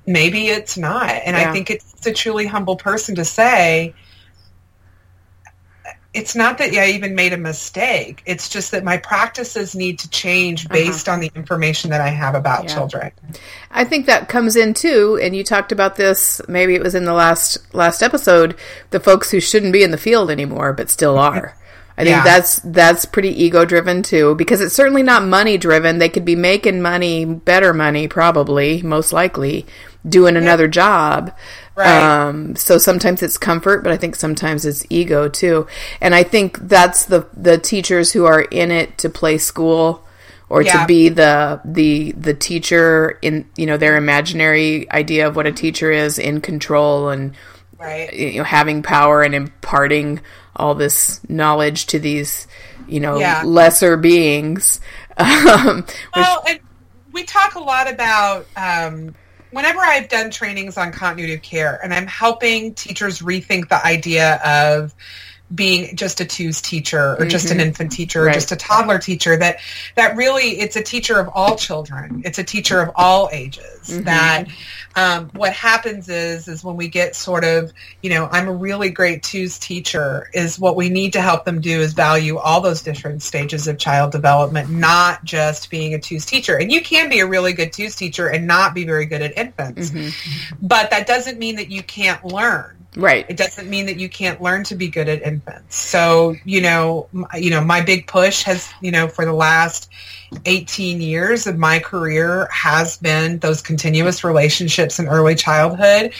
maybe 0.05 0.47
it's 0.47 0.77
not. 0.77 1.09
And 1.09 1.37
Yeah. 1.37 1.49
I 1.49 1.53
think 1.53 1.69
it's 1.69 2.05
a 2.05 2.13
truly 2.13 2.45
humble 2.45 2.75
person 2.75 3.15
to 3.15 3.25
say, 3.25 3.93
it's 6.15 6.35
not 6.35 6.57
that 6.57 6.73
I 6.73 6.87
even 6.91 7.13
made 7.13 7.33
a 7.33 7.37
mistake. 7.37 8.23
It's 8.25 8.49
just 8.49 8.71
that 8.71 8.83
my 8.83 8.97
practices 8.97 9.75
need 9.75 9.99
to 9.99 10.09
change 10.09 10.67
based 10.69 11.07
on 11.09 11.19
the 11.19 11.29
information 11.35 11.89
that 11.91 12.01
I 12.01 12.07
have 12.07 12.33
about 12.35 12.59
Uh-huh. 12.59 12.67
Yeah. 12.69 12.73
children. 12.75 13.11
I 13.69 13.83
think 13.83 14.05
that 14.05 14.29
comes 14.29 14.55
in 14.55 14.73
too, 14.73 15.19
and 15.21 15.35
you 15.35 15.43
talked 15.43 15.71
about 15.71 15.97
this. 15.97 16.41
Maybe 16.47 16.73
it 16.73 16.81
was 16.81 16.95
in 16.95 17.05
the 17.05 17.13
last 17.13 17.57
last 17.73 18.01
episode. 18.01 18.55
The 18.91 18.99
folks 18.99 19.29
who 19.31 19.39
shouldn't 19.39 19.73
be 19.73 19.83
in 19.83 19.91
the 19.91 19.97
field 19.97 20.31
anymore, 20.31 20.73
but 20.73 20.89
still 20.89 21.19
are. 21.19 21.55
I 21.97 22.03
think 22.03 22.15
Yeah. 22.17 22.23
that's 22.23 22.59
that's 22.63 23.05
pretty 23.05 23.29
ego 23.43 23.63
driven 23.65 24.01
too, 24.03 24.35
because 24.35 24.59
it's 24.61 24.75
certainly 24.75 25.03
not 25.03 25.23
money 25.25 25.57
driven. 25.57 25.97
They 25.99 26.09
could 26.09 26.25
be 26.25 26.35
making 26.35 26.81
money, 26.81 27.23
better 27.25 27.73
money, 27.73 28.07
probably, 28.07 28.81
most 28.81 29.13
likely, 29.13 29.65
doing 30.07 30.35
another 30.37 30.67
job. 30.67 31.31
Right. 31.75 32.01
Um, 32.27 32.55
so 32.55 32.77
sometimes 32.77 33.21
it's 33.21 33.37
comfort, 33.37 33.83
but 33.83 33.91
I 33.91 33.97
think 33.97 34.15
sometimes 34.15 34.65
it's 34.65 34.85
ego 34.89 35.27
too. 35.27 35.67
And 35.99 36.15
I 36.15 36.23
think 36.23 36.57
that's 36.59 37.05
the 37.05 37.27
the 37.35 37.57
teachers 37.57 38.13
who 38.13 38.25
are 38.25 38.41
in 38.41 38.71
it 38.71 38.97
to 38.99 39.09
play 39.09 39.37
school 39.37 40.03
or 40.47 40.63
to 40.63 40.85
be 40.87 41.09
the 41.09 41.59
the 41.65 42.11
the 42.13 42.33
teacher 42.33 43.17
in 43.21 43.49
you 43.57 43.65
know 43.65 43.77
their 43.77 43.97
imaginary 43.97 44.89
idea 44.91 45.27
of 45.27 45.35
what 45.35 45.47
a 45.47 45.51
teacher 45.51 45.91
is 45.91 46.17
in 46.19 46.41
control 46.41 47.09
and 47.09 47.35
Right. 47.77 48.13
you 48.13 48.37
know 48.37 48.43
having 48.45 48.81
power 48.81 49.21
and 49.21 49.35
imparting 49.35 50.21
all 50.55 50.75
this 50.75 51.19
knowledge 51.29 51.87
to 51.87 51.99
these 51.99 52.47
you 52.87 53.01
know 53.01 53.19
Yeah. 53.19 53.43
lesser 53.43 53.97
beings 53.97 54.79
um, 55.17 55.77
which, 55.81 55.95
Well, 56.15 56.43
and 56.47 56.59
we 57.11 57.23
talk 57.23 57.55
a 57.55 57.59
lot 57.59 57.91
about 57.91 58.45
um, 58.55 59.13
whenever 59.51 59.79
I've 59.79 60.09
done 60.09 60.29
trainings 60.29 60.77
on 60.77 60.91
continuity 60.91 61.33
of 61.35 61.41
care, 61.41 61.79
and 61.83 61.93
I'm 61.93 62.07
helping 62.07 62.73
teachers 62.73 63.19
rethink 63.19 63.69
the 63.69 63.85
idea 63.85 64.35
of 64.43 64.93
being 65.53 65.95
just 65.95 66.21
a 66.21 66.25
twos 66.25 66.61
teacher 66.61 67.15
or 67.19 67.25
just 67.25 67.51
an 67.51 67.57
mm-hmm. 67.57 67.67
infant 67.67 67.91
teacher 67.91 68.23
or 68.23 68.25
Right. 68.25 68.33
just 68.33 68.51
a 68.51 68.55
toddler 68.55 68.97
teacher 68.97 69.37
that 69.37 69.59
that 69.95 70.15
really 70.15 70.59
it's 70.59 70.75
a 70.75 70.81
teacher 70.81 71.19
of 71.19 71.29
all 71.33 71.55
children. 71.55 72.23
It's 72.25 72.39
a 72.39 72.43
teacher 72.43 72.81
of 72.81 72.91
all 72.95 73.29
ages 73.31 73.89
mm-hmm. 73.89 74.03
that 74.03 74.45
um, 74.95 75.29
what 75.35 75.53
happens 75.53 76.09
is 76.09 76.47
is 76.47 76.63
when 76.63 76.77
we 76.77 76.87
get 76.87 77.15
sort 77.15 77.43
of 77.43 77.73
you 78.01 78.09
know 78.09 78.29
i'm 78.31 78.47
a 78.47 78.53
really 78.53 78.89
great 78.89 79.23
twos 79.23 79.59
teacher 79.59 80.29
is 80.33 80.57
what 80.57 80.75
we 80.77 80.89
need 80.89 81.13
to 81.13 81.21
help 81.21 81.43
them 81.43 81.59
do 81.59 81.81
is 81.81 81.93
value 81.93 82.37
all 82.37 82.61
those 82.61 82.81
different 82.81 83.21
stages 83.21 83.67
of 83.67 83.77
child 83.77 84.11
development 84.11 84.69
not 84.69 85.23
just 85.23 85.69
being 85.69 85.93
a 85.93 85.99
twos 85.99 86.25
teacher. 86.25 86.57
And 86.57 86.71
you 86.71 86.81
can 86.81 87.09
be 87.09 87.19
a 87.19 87.27
really 87.27 87.53
good 87.53 87.73
twos 87.73 87.95
teacher 87.95 88.27
and 88.27 88.47
not 88.47 88.73
be 88.73 88.85
very 88.85 89.05
good 89.05 89.21
at 89.21 89.37
infants. 89.37 89.91
Mm-hmm. 89.91 90.55
But 90.61 90.91
that 90.91 91.07
doesn't 91.07 91.39
mean 91.39 91.55
that 91.57 91.69
you 91.69 91.83
can't 91.83 92.23
learn 92.23 92.84
right 92.95 93.25
it 93.29 93.37
doesn't 93.37 93.69
mean 93.69 93.85
that 93.85 93.99
you 93.99 94.09
can't 94.09 94.41
learn 94.41 94.63
to 94.63 94.75
be 94.75 94.87
good 94.87 95.09
at 95.09 95.21
infants. 95.21 95.75
So, 95.75 96.35
you 96.45 96.61
know, 96.61 97.07
you 97.35 97.49
know, 97.49 97.61
my 97.61 97.81
big 97.81 98.07
push 98.07 98.43
has, 98.43 98.71
you 98.81 98.91
know, 98.91 99.07
for 99.07 99.25
the 99.25 99.33
last 99.33 99.89
18 100.45 101.01
years 101.01 101.47
of 101.47 101.57
my 101.57 101.79
career 101.79 102.47
has 102.51 102.97
been 102.97 103.39
those 103.39 103.61
continuous 103.61 104.23
relationships 104.23 104.99
in 104.99 105.07
early 105.07 105.35
childhood. 105.35 106.13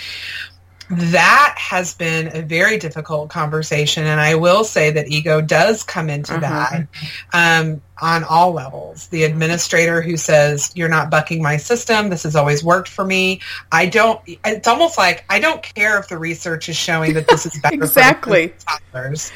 That 0.90 1.56
has 1.58 1.96
been 1.96 2.36
a 2.38 2.42
very 2.42 2.78
difficult 2.78 3.30
conversation, 3.30 4.06
and 4.06 4.22
I 4.22 4.36
will 4.36 4.64
say 4.64 4.92
that 4.92 5.08
ego 5.08 5.42
does 5.42 5.84
come 5.84 6.10
into 6.10 6.38
that 6.40 6.88
um, 7.34 7.82
on 8.02 8.24
all 8.24 8.52
levels. 8.52 9.08
The 9.08 9.24
administrator 9.24 10.02
who 10.02 10.16
says, 10.16 10.72
"You're 10.76 10.90
not 10.90 11.10
bucking 11.10 11.42
my 11.42 11.58
system. 11.58 12.10
This 12.10 12.22
has 12.24 12.36
always 12.36 12.64
worked 12.64 12.88
for 12.90 13.04
me." 13.04 13.42
I 13.72 13.88
don't. 13.88 14.22
It's 14.28 14.68
almost 14.68 14.98
like 14.98 15.26
I 15.30 15.40
don't 15.40 15.64
care 15.64 15.98
if 15.98 16.08
the 16.08 16.20
research 16.20 16.70
is 16.70 16.78
showing 16.78 17.14
that 17.16 17.28
this 17.28 17.46
is 17.48 17.60
better 17.64 17.76
Exactly. 17.76 18.50
for 18.50 18.66
toddlers. 18.94 19.32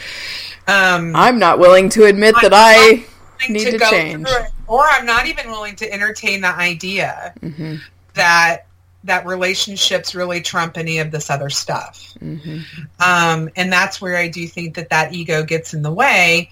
Um, 0.68 1.16
i'm 1.16 1.40
not 1.40 1.58
willing 1.58 1.90
to 1.90 2.06
admit 2.06 2.36
that 2.44 2.52
i 2.54 3.04
need 3.50 3.66
to 3.72 3.78
go 3.80 3.90
change. 3.90 4.28
through 4.28 4.38
it, 4.38 4.52
or 4.68 4.84
I'm 4.86 5.04
not 5.08 5.26
even 5.26 5.50
willing 5.50 5.76
to 5.78 5.92
entertain 5.92 6.42
the 6.42 6.54
idea 6.56 7.34
Mm-hmm. 7.42 7.78
that 8.14 8.68
that 9.10 9.26
relationships 9.26 10.16
really 10.16 10.42
trump 10.42 10.78
any 10.78 11.00
of 11.00 11.12
this 11.12 11.30
other 11.30 11.50
stuff. 11.50 12.14
Mm-hmm. 12.20 12.60
Um, 13.00 13.50
and 13.56 13.72
that's 13.72 14.02
where 14.02 14.16
I 14.16 14.28
do 14.28 14.48
think 14.48 14.76
that 14.76 14.90
that 14.90 15.14
ego 15.14 15.44
gets 15.44 15.74
in 15.74 15.82
the 15.82 15.92
way, 15.92 16.50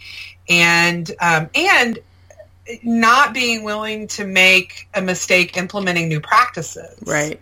and 0.50 1.10
um, 1.20 1.50
and 1.56 2.00
not 2.84 3.34
being 3.34 3.64
willing 3.64 4.08
to 4.08 4.26
make 4.26 4.90
a 4.94 5.02
mistake 5.02 5.56
implementing 5.56 6.10
new 6.10 6.20
practices. 6.20 7.00
right 7.06 7.40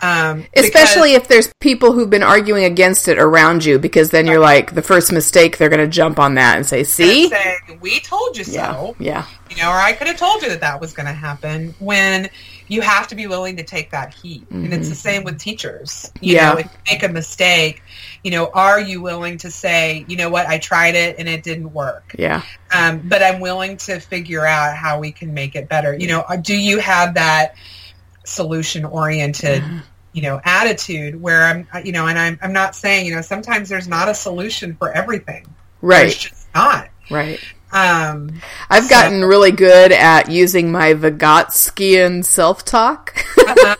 Um, 0.00 0.46
especially 0.54 1.14
if 1.14 1.26
there's 1.26 1.52
people 1.58 1.92
who've 1.92 2.08
been 2.08 2.22
arguing 2.22 2.64
against 2.64 3.08
it 3.08 3.18
around 3.18 3.64
you 3.64 3.80
because 3.80 4.10
then 4.10 4.26
you're 4.26 4.38
like 4.38 4.74
the 4.74 4.82
first 4.82 5.10
mistake 5.10 5.58
they're 5.58 5.68
going 5.68 5.80
to 5.80 5.88
jump 5.88 6.20
on 6.20 6.34
that 6.36 6.56
and 6.56 6.64
say 6.64 6.82
because 6.82 6.92
see 6.94 7.28
say, 7.30 7.56
we 7.80 7.98
told 7.98 8.36
you 8.36 8.44
yeah 8.46 8.72
so. 8.72 8.96
yeah 9.00 9.26
you 9.50 9.56
know, 9.62 9.70
or 9.70 9.76
I 9.76 9.92
could 9.92 10.06
have 10.06 10.16
told 10.16 10.42
you 10.42 10.48
that 10.48 10.60
that 10.60 10.80
was 10.80 10.92
going 10.92 11.06
to 11.06 11.12
happen 11.12 11.74
when 11.78 12.28
you 12.68 12.80
have 12.82 13.08
to 13.08 13.14
be 13.14 13.26
willing 13.26 13.56
to 13.56 13.64
take 13.64 13.90
that 13.90 14.14
heat. 14.14 14.46
And 14.50 14.72
it's 14.72 14.88
the 14.88 14.94
same 14.94 15.24
with 15.24 15.38
teachers. 15.38 16.12
You 16.20 16.34
Yeah. 16.34 16.50
know, 16.52 16.58
if 16.58 16.66
you 16.66 16.78
make 16.92 17.02
a 17.02 17.08
mistake, 17.08 17.82
you 18.22 18.30
know, 18.30 18.50
are 18.54 18.80
you 18.80 19.00
willing 19.00 19.38
to 19.38 19.50
say, 19.50 20.04
you 20.08 20.16
know 20.16 20.30
what, 20.30 20.46
I 20.46 20.58
tried 20.58 20.94
it 20.94 21.16
and 21.18 21.28
it 21.28 21.42
didn't 21.42 21.72
work. 21.72 22.14
yeah 22.18 22.42
Um, 22.74 23.00
but 23.04 23.22
I'm 23.22 23.40
willing 23.40 23.76
to 23.78 23.98
figure 24.00 24.44
out 24.46 24.76
how 24.76 25.00
we 25.00 25.12
can 25.12 25.32
make 25.34 25.54
it 25.56 25.68
better. 25.68 25.96
You 25.98 26.08
know, 26.08 26.20
uh, 26.28 26.36
do 26.36 26.56
you 26.56 26.78
have 26.78 27.14
that 27.14 27.54
solution 28.24 28.84
oriented, 28.84 29.62
you 30.12 30.22
know, 30.22 30.40
attitude 30.44 31.20
where 31.20 31.44
I'm, 31.44 31.66
uh, 31.72 31.80
you 31.84 31.92
know, 31.92 32.06
and 32.06 32.18
I'm, 32.18 32.38
I'm 32.42 32.52
not 32.52 32.74
saying, 32.74 33.06
you 33.06 33.14
know, 33.14 33.22
sometimes 33.22 33.68
there's 33.68 33.88
not 33.88 34.08
a 34.08 34.14
solution 34.14 34.76
for 34.76 34.92
everything. 34.92 35.54
There's 35.96 36.14
right 36.14 36.18
just 36.18 36.46
not. 36.54 36.88
right 37.10 37.40
Um, 37.70 38.30
I've 38.70 38.84
So- 38.84 38.90
gotten 38.90 39.24
really 39.24 39.50
good 39.50 39.92
at 39.92 40.30
using 40.30 40.72
my 40.72 40.94
Vygotskian 40.94 42.24
self-talk 42.24 43.14
yeah. 43.46 43.74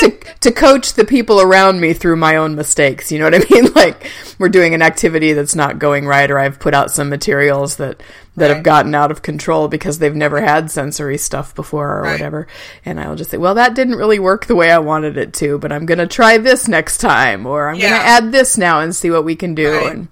to 0.00 0.18
to 0.40 0.50
coach 0.52 0.94
the 0.94 1.04
people 1.04 1.40
around 1.40 1.80
me 1.80 1.92
through 1.94 2.16
my 2.16 2.36
own 2.36 2.54
mistakes. 2.54 3.10
You 3.10 3.18
know 3.18 3.24
what 3.26 3.34
I 3.34 3.44
mean? 3.50 3.72
Like 3.74 4.10
we're 4.38 4.48
doing 4.50 4.74
an 4.74 4.82
activity 4.82 5.32
that's 5.32 5.54
not 5.54 5.78
going 5.78 6.06
right, 6.06 6.30
or 6.30 6.38
I've 6.38 6.58
put 6.58 6.74
out 6.74 6.90
some 6.90 7.08
materials 7.08 7.76
that 7.76 8.02
that 8.36 8.50
have 8.54 8.62
gotten 8.62 8.94
out 8.94 9.10
of 9.10 9.22
control 9.22 9.68
because 9.68 9.98
they've 9.98 10.14
never 10.14 10.40
had 10.40 10.70
sensory 10.70 11.18
stuff 11.18 11.54
before 11.54 11.98
or 11.98 12.02
Right. 12.02 12.12
whatever. 12.12 12.46
And 12.84 13.00
I'll 13.00 13.16
just 13.16 13.30
say, 13.30 13.36
well, 13.38 13.54
that 13.56 13.74
didn't 13.74 13.96
really 13.96 14.18
work 14.18 14.46
the 14.46 14.54
way 14.56 14.70
I 14.70 14.78
wanted 14.78 15.16
it 15.18 15.32
to, 15.34 15.58
but 15.58 15.72
I'm 15.72 15.84
going 15.84 15.98
to 15.98 16.06
try 16.06 16.38
this 16.38 16.68
next 16.68 16.98
time, 16.98 17.44
or 17.46 17.68
I'm 17.68 17.78
going 17.78 17.92
to 17.92 17.98
add 17.98 18.30
this 18.32 18.56
now 18.56 18.80
and 18.80 18.94
see 18.94 19.10
what 19.10 19.24
we 19.24 19.36
can 19.36 19.54
do. 19.54 19.70
Right. 19.72 19.92
And 19.96 20.08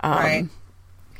um, 0.00 0.12
right. 0.12 0.48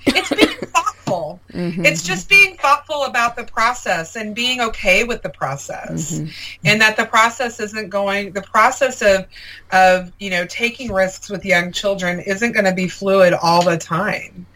It's 0.07 0.29
being 0.31 0.49
thoughtful. 1.13 1.41
Mm-hmm. 1.53 1.85
It's 1.85 2.03
just 2.03 2.29
being 2.29 2.57
thoughtful 2.57 3.05
about 3.05 3.37
the 3.37 3.45
process 3.45 4.17
and 4.17 4.35
being 4.35 4.61
okay 4.61 5.05
with 5.05 5.23
the 5.23 5.29
process. 5.29 6.13
Mm-hmm. 6.13 6.31
And 6.65 6.81
that 6.81 6.97
the 6.97 7.05
process 7.05 7.61
isn't 7.61 7.91
going 7.91 8.33
the 8.33 8.43
process 8.43 9.03
of 9.03 9.27
of, 9.73 10.13
you 10.19 10.31
know, 10.31 10.47
taking 10.47 10.93
risks 10.93 11.31
with 11.31 11.45
young 11.45 11.73
children 11.73 12.21
isn't 12.21 12.53
going 12.53 12.65
to 12.65 12.75
be 12.75 12.89
fluid 12.89 13.33
all 13.33 13.65
the 13.65 13.79
time. 13.79 14.47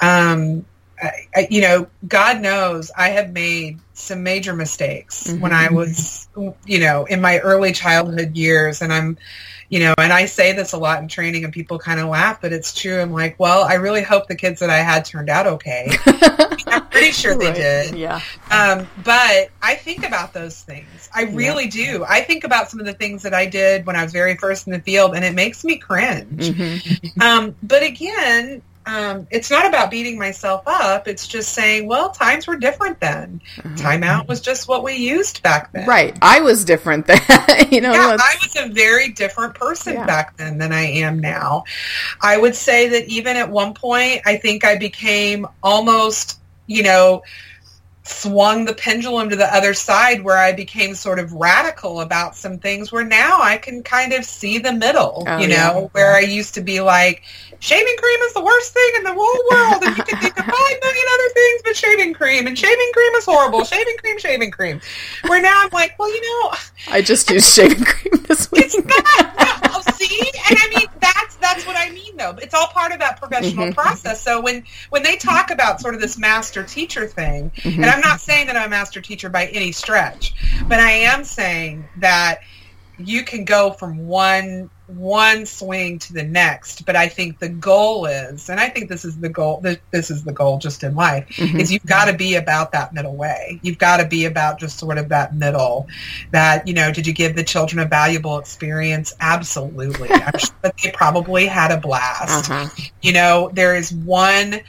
Um 0.00 0.64
I, 1.02 1.26
I, 1.34 1.48
you 1.50 1.62
know, 1.62 1.88
God 2.06 2.40
knows 2.40 2.92
I 2.96 3.08
have 3.08 3.32
made 3.32 3.80
some 3.92 4.22
major 4.22 4.54
mistakes 4.54 5.32
when 5.32 5.52
I 5.52 5.70
was, 5.72 6.28
you 6.64 6.78
know, 6.78 7.06
in 7.06 7.20
my 7.20 7.40
early 7.40 7.72
childhood 7.72 8.36
years, 8.36 8.82
and 8.82 8.92
I'm, 8.92 9.18
you 9.72 9.78
know, 9.78 9.94
and 9.96 10.12
I 10.12 10.26
say 10.26 10.52
this 10.52 10.74
a 10.74 10.76
lot 10.76 11.00
in 11.00 11.08
training, 11.08 11.44
and 11.44 11.52
people 11.52 11.78
kind 11.78 11.98
of 11.98 12.06
laugh, 12.06 12.42
but 12.42 12.52
it's 12.52 12.74
true. 12.74 13.00
I'm 13.00 13.10
like, 13.10 13.40
well, 13.40 13.62
I 13.62 13.76
really 13.76 14.02
hope 14.02 14.28
the 14.28 14.34
kids 14.34 14.60
that 14.60 14.68
I 14.68 14.76
had 14.76 15.06
turned 15.06 15.30
out 15.30 15.46
okay. 15.46 15.88
I'm 16.66 16.86
pretty 16.88 17.12
sure 17.12 17.34
they 17.34 17.46
right. 17.46 17.54
did. 17.54 17.94
Yeah. 17.94 18.20
Um, 18.50 18.86
but 19.02 19.48
I 19.62 19.76
think 19.76 20.06
about 20.06 20.34
those 20.34 20.60
things. 20.60 21.08
I 21.14 21.22
really 21.22 21.68
do. 21.68 22.04
I 22.06 22.20
think 22.20 22.44
about 22.44 22.68
some 22.68 22.80
of 22.80 22.86
the 22.86 22.92
things 22.92 23.22
that 23.22 23.32
I 23.32 23.46
did 23.46 23.86
when 23.86 23.96
I 23.96 24.02
was 24.02 24.12
very 24.12 24.36
first 24.36 24.66
in 24.66 24.74
the 24.74 24.80
field, 24.80 25.14
and 25.14 25.24
it 25.24 25.34
makes 25.34 25.64
me 25.64 25.78
cringe. 25.78 26.50
Mm-hmm. 26.50 27.22
Um, 27.22 27.56
but 27.62 27.82
again, 27.82 28.60
um, 28.86 29.26
it's 29.30 29.50
not 29.50 29.66
about 29.66 29.90
beating 29.90 30.18
myself 30.18 30.62
up. 30.66 31.06
It's 31.06 31.28
just 31.28 31.52
saying, 31.52 31.86
well, 31.86 32.10
times 32.10 32.46
were 32.46 32.56
different 32.56 32.98
then. 33.00 33.40
Timeout 33.76 34.26
was 34.28 34.40
just 34.40 34.68
what 34.68 34.82
we 34.82 34.94
used 34.94 35.42
back 35.42 35.72
then. 35.72 35.86
Right. 35.86 36.16
I 36.20 36.40
was 36.40 36.64
different 36.64 37.06
then. 37.06 37.20
you 37.70 37.80
know, 37.80 37.92
Yeah, 37.92 38.16
I 38.20 38.36
was 38.42 38.56
a 38.56 38.68
very 38.68 39.10
different 39.10 39.54
person 39.54 39.94
Yeah. 39.94 40.06
back 40.06 40.36
then 40.36 40.58
than 40.58 40.72
I 40.72 40.82
am 40.82 41.20
now. 41.20 41.64
I 42.20 42.36
would 42.36 42.56
say 42.56 42.88
that 42.88 43.06
even 43.06 43.36
at 43.36 43.48
one 43.48 43.74
point, 43.74 44.22
I 44.26 44.36
think 44.36 44.64
I 44.64 44.76
became 44.76 45.46
almost, 45.62 46.40
you 46.66 46.82
know, 46.82 47.22
swung 48.04 48.64
the 48.64 48.74
pendulum 48.74 49.30
to 49.30 49.36
the 49.36 49.54
other 49.54 49.74
side 49.74 50.24
where 50.24 50.36
I 50.36 50.52
became 50.52 50.94
sort 50.94 51.18
of 51.20 51.32
radical 51.32 52.00
about 52.00 52.34
some 52.34 52.58
things 52.58 52.90
where 52.90 53.04
now 53.04 53.40
I 53.40 53.58
can 53.58 53.82
kind 53.84 54.12
of 54.12 54.24
see 54.24 54.58
the 54.58 54.72
middle, 54.72 55.22
Oh, 55.26 55.38
you 55.38 55.48
yeah. 55.48 55.68
know, 55.72 55.88
where 55.92 56.12
I 56.12 56.20
used 56.20 56.54
to 56.54 56.60
be 56.62 56.80
like, 56.80 57.22
shaving 57.60 57.94
cream 57.96 58.20
is 58.22 58.32
the 58.34 58.42
worst 58.42 58.72
thing 58.72 58.90
in 58.96 59.04
the 59.04 59.14
whole 59.14 59.40
world 59.52 59.82
and 59.84 59.96
you 59.96 60.02
can 60.02 60.18
think 60.20 60.36
of 60.36 60.44
five 60.44 60.76
million 60.82 61.06
other 61.14 61.28
things 61.32 61.62
but 61.64 61.76
shaving 61.76 62.12
cream 62.12 62.46
and 62.48 62.58
shaving 62.58 62.90
cream 62.92 63.12
is 63.14 63.24
horrible. 63.24 63.64
Shaving 63.64 63.96
cream, 63.98 64.18
shaving 64.18 64.50
cream. 64.50 64.80
Where 65.28 65.40
now 65.40 65.62
I'm 65.62 65.70
like, 65.72 65.96
well, 65.98 66.12
you 66.12 66.20
know, 66.42 66.52
I 66.90 67.02
just 67.02 67.30
used 67.30 67.54
shaving 67.54 67.84
cream 67.84 68.24
this 68.26 68.50
week. 68.50 68.64
it's 68.64 68.74
not. 68.76 69.72
No, 69.72 69.80
see, 69.94 70.30
and 70.50 70.58
I 70.58 70.68
mean 70.76 70.86
that's 71.42 71.66
what 71.66 71.76
I 71.76 71.90
mean 71.90 72.16
though. 72.16 72.36
It's 72.40 72.54
all 72.54 72.68
part 72.68 72.92
of 72.92 72.98
that 73.00 73.18
professional 73.20 73.66
Mhm. 73.68 73.74
process. 73.74 74.20
So 74.22 74.40
when 74.40 74.64
when 74.90 75.02
they 75.02 75.16
talk 75.16 75.50
about 75.50 75.80
sort 75.80 75.94
of 75.94 76.00
this 76.00 76.16
master 76.18 76.62
teacher 76.62 77.06
thing, 77.06 77.50
Mm-hmm. 77.62 77.82
and 77.82 77.90
I'm 77.90 78.00
not 78.00 78.20
saying 78.20 78.46
that 78.46 78.56
I'm 78.56 78.66
a 78.66 78.68
master 78.68 79.00
teacher 79.00 79.28
by 79.28 79.46
any 79.46 79.72
stretch, 79.72 80.34
but 80.68 80.80
I 80.80 80.90
am 80.92 81.24
saying 81.24 81.84
that 81.98 82.40
you 82.98 83.24
can 83.24 83.44
go 83.44 83.72
from 83.72 84.06
one 84.06 84.70
one 84.96 85.46
swing 85.46 85.98
to 85.98 86.12
the 86.12 86.22
next 86.22 86.84
but 86.86 86.96
i 86.96 87.08
think 87.08 87.38
the 87.38 87.48
goal 87.48 88.06
is 88.06 88.48
and 88.48 88.60
i 88.60 88.68
think 88.68 88.88
this 88.88 89.04
is 89.04 89.18
the 89.18 89.28
goal 89.28 89.60
this, 89.60 89.78
this 89.90 90.10
is 90.10 90.24
the 90.24 90.32
goal 90.32 90.58
just 90.58 90.82
in 90.82 90.94
life 90.94 91.26
Mhm. 91.36 91.60
is 91.60 91.72
you've 91.72 91.86
got 91.86 92.06
to 92.06 92.12
be 92.12 92.34
about 92.36 92.72
that 92.72 92.92
middle 92.92 93.16
way 93.16 93.58
you've 93.62 93.78
got 93.78 93.98
to 93.98 94.06
be 94.06 94.24
about 94.26 94.58
just 94.58 94.78
sort 94.78 94.98
of 94.98 95.08
that 95.08 95.34
middle 95.34 95.86
that 96.30 96.66
you 96.66 96.74
know 96.74 96.92
did 96.92 97.06
you 97.06 97.12
give 97.12 97.36
the 97.36 97.44
children 97.44 97.78
a 97.80 97.84
valuable 97.88 98.38
experience 98.38 99.14
absolutely 99.20 100.10
i'm 100.12 100.38
sure 100.38 100.54
that 100.62 100.74
they 100.82 100.90
probably 100.90 101.46
had 101.46 101.70
a 101.70 101.76
blast 101.78 102.50
Uh-huh. 102.50 102.68
you 103.00 103.12
know 103.12 103.50
there 103.52 103.74
is 103.74 103.92
one 103.92 104.60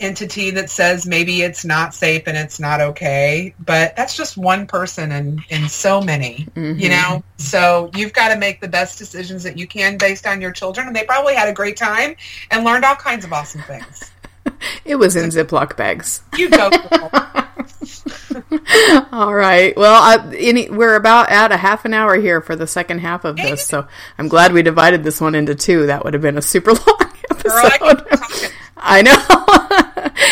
entity 0.00 0.50
that 0.50 0.70
says 0.70 1.06
maybe 1.06 1.42
it's 1.42 1.64
not 1.64 1.94
safe 1.94 2.22
and 2.26 2.36
it's 2.36 2.60
not 2.60 2.80
okay 2.80 3.54
but 3.64 3.94
that's 3.96 4.16
just 4.16 4.36
one 4.36 4.66
person 4.66 5.12
and 5.12 5.40
in 5.48 5.68
so 5.68 6.00
many 6.00 6.46
you 6.54 6.62
Mhm. 6.62 6.90
know 6.90 7.22
so 7.38 7.90
you've 7.94 8.12
got 8.12 8.28
to 8.32 8.38
make 8.38 8.60
the 8.60 8.68
best 8.68 8.98
decisions 8.98 9.42
that 9.42 9.56
you 9.56 9.66
can 9.66 9.96
based 9.96 10.26
on 10.26 10.40
your 10.40 10.52
children 10.52 10.86
and 10.86 10.94
they 10.94 11.04
probably 11.04 11.34
had 11.34 11.48
a 11.48 11.52
great 11.52 11.76
time 11.76 12.14
and 12.50 12.64
learned 12.64 12.84
all 12.84 12.96
kinds 12.96 13.24
of 13.24 13.32
awesome 13.32 13.62
things 13.62 14.10
It 14.84 14.96
was 14.96 15.16
in 15.16 15.30
Ziploc 15.30 15.76
bags. 15.76 16.22
you 16.36 16.48
go. 16.48 16.70
All 19.12 19.34
right. 19.34 19.76
Well, 19.76 19.94
I, 20.00 20.34
any, 20.36 20.70
we're 20.70 20.94
about 20.94 21.30
at 21.30 21.50
a 21.52 21.56
half 21.56 21.84
an 21.84 21.92
hour 21.94 22.16
here 22.16 22.40
for 22.40 22.54
the 22.56 22.66
second 22.66 23.00
half 23.00 23.24
of 23.24 23.36
this, 23.36 23.66
so 23.66 23.86
I'm 24.18 24.28
glad 24.28 24.52
we 24.52 24.62
divided 24.62 25.02
this 25.04 25.20
one 25.20 25.34
into 25.34 25.54
two. 25.56 25.86
That 25.86 26.04
would 26.04 26.14
have 26.14 26.22
been 26.22 26.38
a 26.38 26.42
super 26.42 26.72
long 26.74 27.12
Girl, 27.42 27.66
episode. 27.66 28.08
talking. 28.08 28.50
I 28.76 29.02
know. 29.02 29.16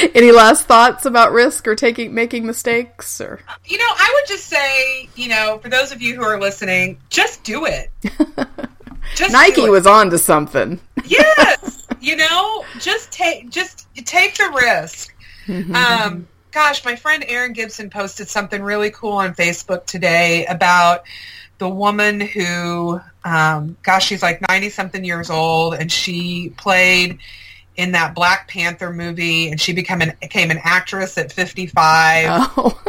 any 0.15 0.33
last 0.33 0.67
thoughts 0.67 1.07
about 1.07 1.33
risk 1.33 1.67
or 1.67 1.75
taking 1.75 2.15
making 2.15 2.47
mistakes 2.47 3.21
or? 3.21 3.41
you 3.67 3.79
know 3.79 3.85
i 3.89 4.13
would 4.15 4.29
just 4.29 4.47
say 4.47 5.09
you 5.15 5.29
know 5.29 5.59
for 5.63 5.69
those 5.69 5.93
of 5.93 6.01
you 6.03 6.15
who 6.15 6.23
are 6.23 6.41
listening 6.41 6.99
just 7.11 7.43
do 7.45 7.67
it 7.67 7.91
just 9.15 9.33
Nike 9.33 9.57
do 9.57 9.67
it. 9.67 9.71
was 9.71 9.87
on 9.87 10.11
to 10.11 10.19
something. 10.19 10.81
yes 11.05 11.87
you 12.01 12.17
know 12.17 12.65
just 12.81 13.13
take 13.13 13.51
just 13.51 13.87
take 14.05 14.35
the 14.37 14.51
risk 14.63 15.15
um 15.75 16.27
gosh 16.53 16.85
my 16.85 16.97
friend 16.97 17.25
Erin 17.29 17.53
Gibson 17.53 17.91
posted 17.91 18.29
something 18.29 18.63
really 18.63 18.91
cool 18.91 19.13
on 19.13 19.35
Facebook 19.35 19.85
today 19.87 20.47
about 20.47 21.05
the 21.59 21.69
woman 21.69 22.21
who 22.21 23.01
um 23.25 23.77
gosh 23.83 24.07
she's 24.07 24.23
like 24.23 24.41
90 24.49 24.71
something 24.71 25.05
years 25.05 25.31
old 25.31 25.75
and 25.75 25.91
she 25.91 26.51
played 26.57 27.19
in 27.77 27.93
that 27.93 28.15
Black 28.15 28.49
Panther 28.49 28.93
movie 28.93 29.51
and 29.51 29.61
she 29.61 29.73
became 29.73 30.01
an 30.01 30.13
became 30.21 30.51
an 30.51 30.61
actress 30.63 31.19
at 31.19 31.33
55 31.33 32.51
Oh. 32.57 32.81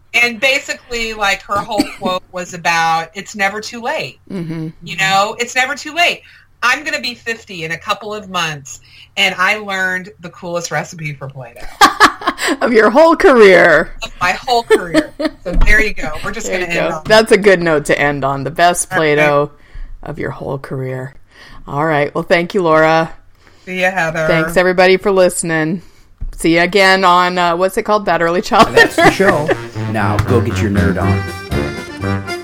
and 0.14 0.40
basically 0.40 1.12
like 1.14 1.42
her 1.42 1.58
whole 1.60 1.84
quote 1.98 2.22
was 2.32 2.54
about 2.54 3.10
it's 3.14 3.36
never 3.36 3.60
too 3.60 3.80
late 3.82 4.18
hmm 4.28 4.68
you 4.82 4.96
know, 4.96 5.36
it's 5.38 5.54
never 5.54 5.74
too 5.74 5.94
late. 5.94 6.22
I'm 6.62 6.84
going 6.84 6.94
to 6.94 7.00
be 7.00 7.14
50 7.14 7.64
in 7.64 7.72
a 7.72 7.78
couple 7.78 8.12
of 8.12 8.28
months, 8.28 8.82
and 9.16 9.34
I 9.38 9.56
learned 9.56 10.10
the 10.20 10.28
coolest 10.28 10.70
recipe 10.70 11.14
for 11.14 11.26
Play-Doh 11.26 12.58
Of 12.60 12.74
your 12.74 12.90
whole 12.90 13.16
career. 13.16 13.96
of 14.02 14.12
my 14.20 14.32
whole 14.32 14.64
career. 14.64 15.14
So 15.42 15.52
there 15.52 15.80
you 15.82 15.94
go. 15.94 16.12
We're 16.22 16.32
just 16.32 16.48
going 16.48 16.60
to 16.60 16.68
end 16.68 16.90
go. 16.90 17.02
That's 17.06 17.32
a 17.32 17.38
good 17.38 17.62
note 17.62 17.86
to 17.86 17.98
end 17.98 18.24
on. 18.26 18.44
The 18.44 18.50
best 18.50 18.90
Play-Doh 18.90 19.50
of 20.02 20.18
your 20.18 20.30
whole 20.32 20.58
career. 20.58 21.14
All 21.66 21.86
right. 21.86 22.14
Well, 22.14 22.24
thank 22.24 22.52
you, 22.52 22.62
Laura. 22.62 23.16
See 23.64 23.80
you, 23.80 23.90
Heather. 23.90 24.26
Thanks 24.26 24.56
everybody 24.56 24.96
for 24.96 25.10
listening. 25.10 25.82
See 26.36 26.54
you 26.56 26.62
again 26.62 27.04
on 27.04 27.36
uh, 27.36 27.56
what's 27.56 27.76
it 27.76 27.82
called? 27.82 28.06
That 28.06 28.22
early 28.22 28.40
childhood. 28.40 28.76
That's 28.76 28.96
the 28.96 29.10
show. 29.10 29.46
now 29.92 30.16
go 30.26 30.40
get 30.40 30.60
your 30.60 30.70
nerd 30.70 31.00
on. 31.00 32.39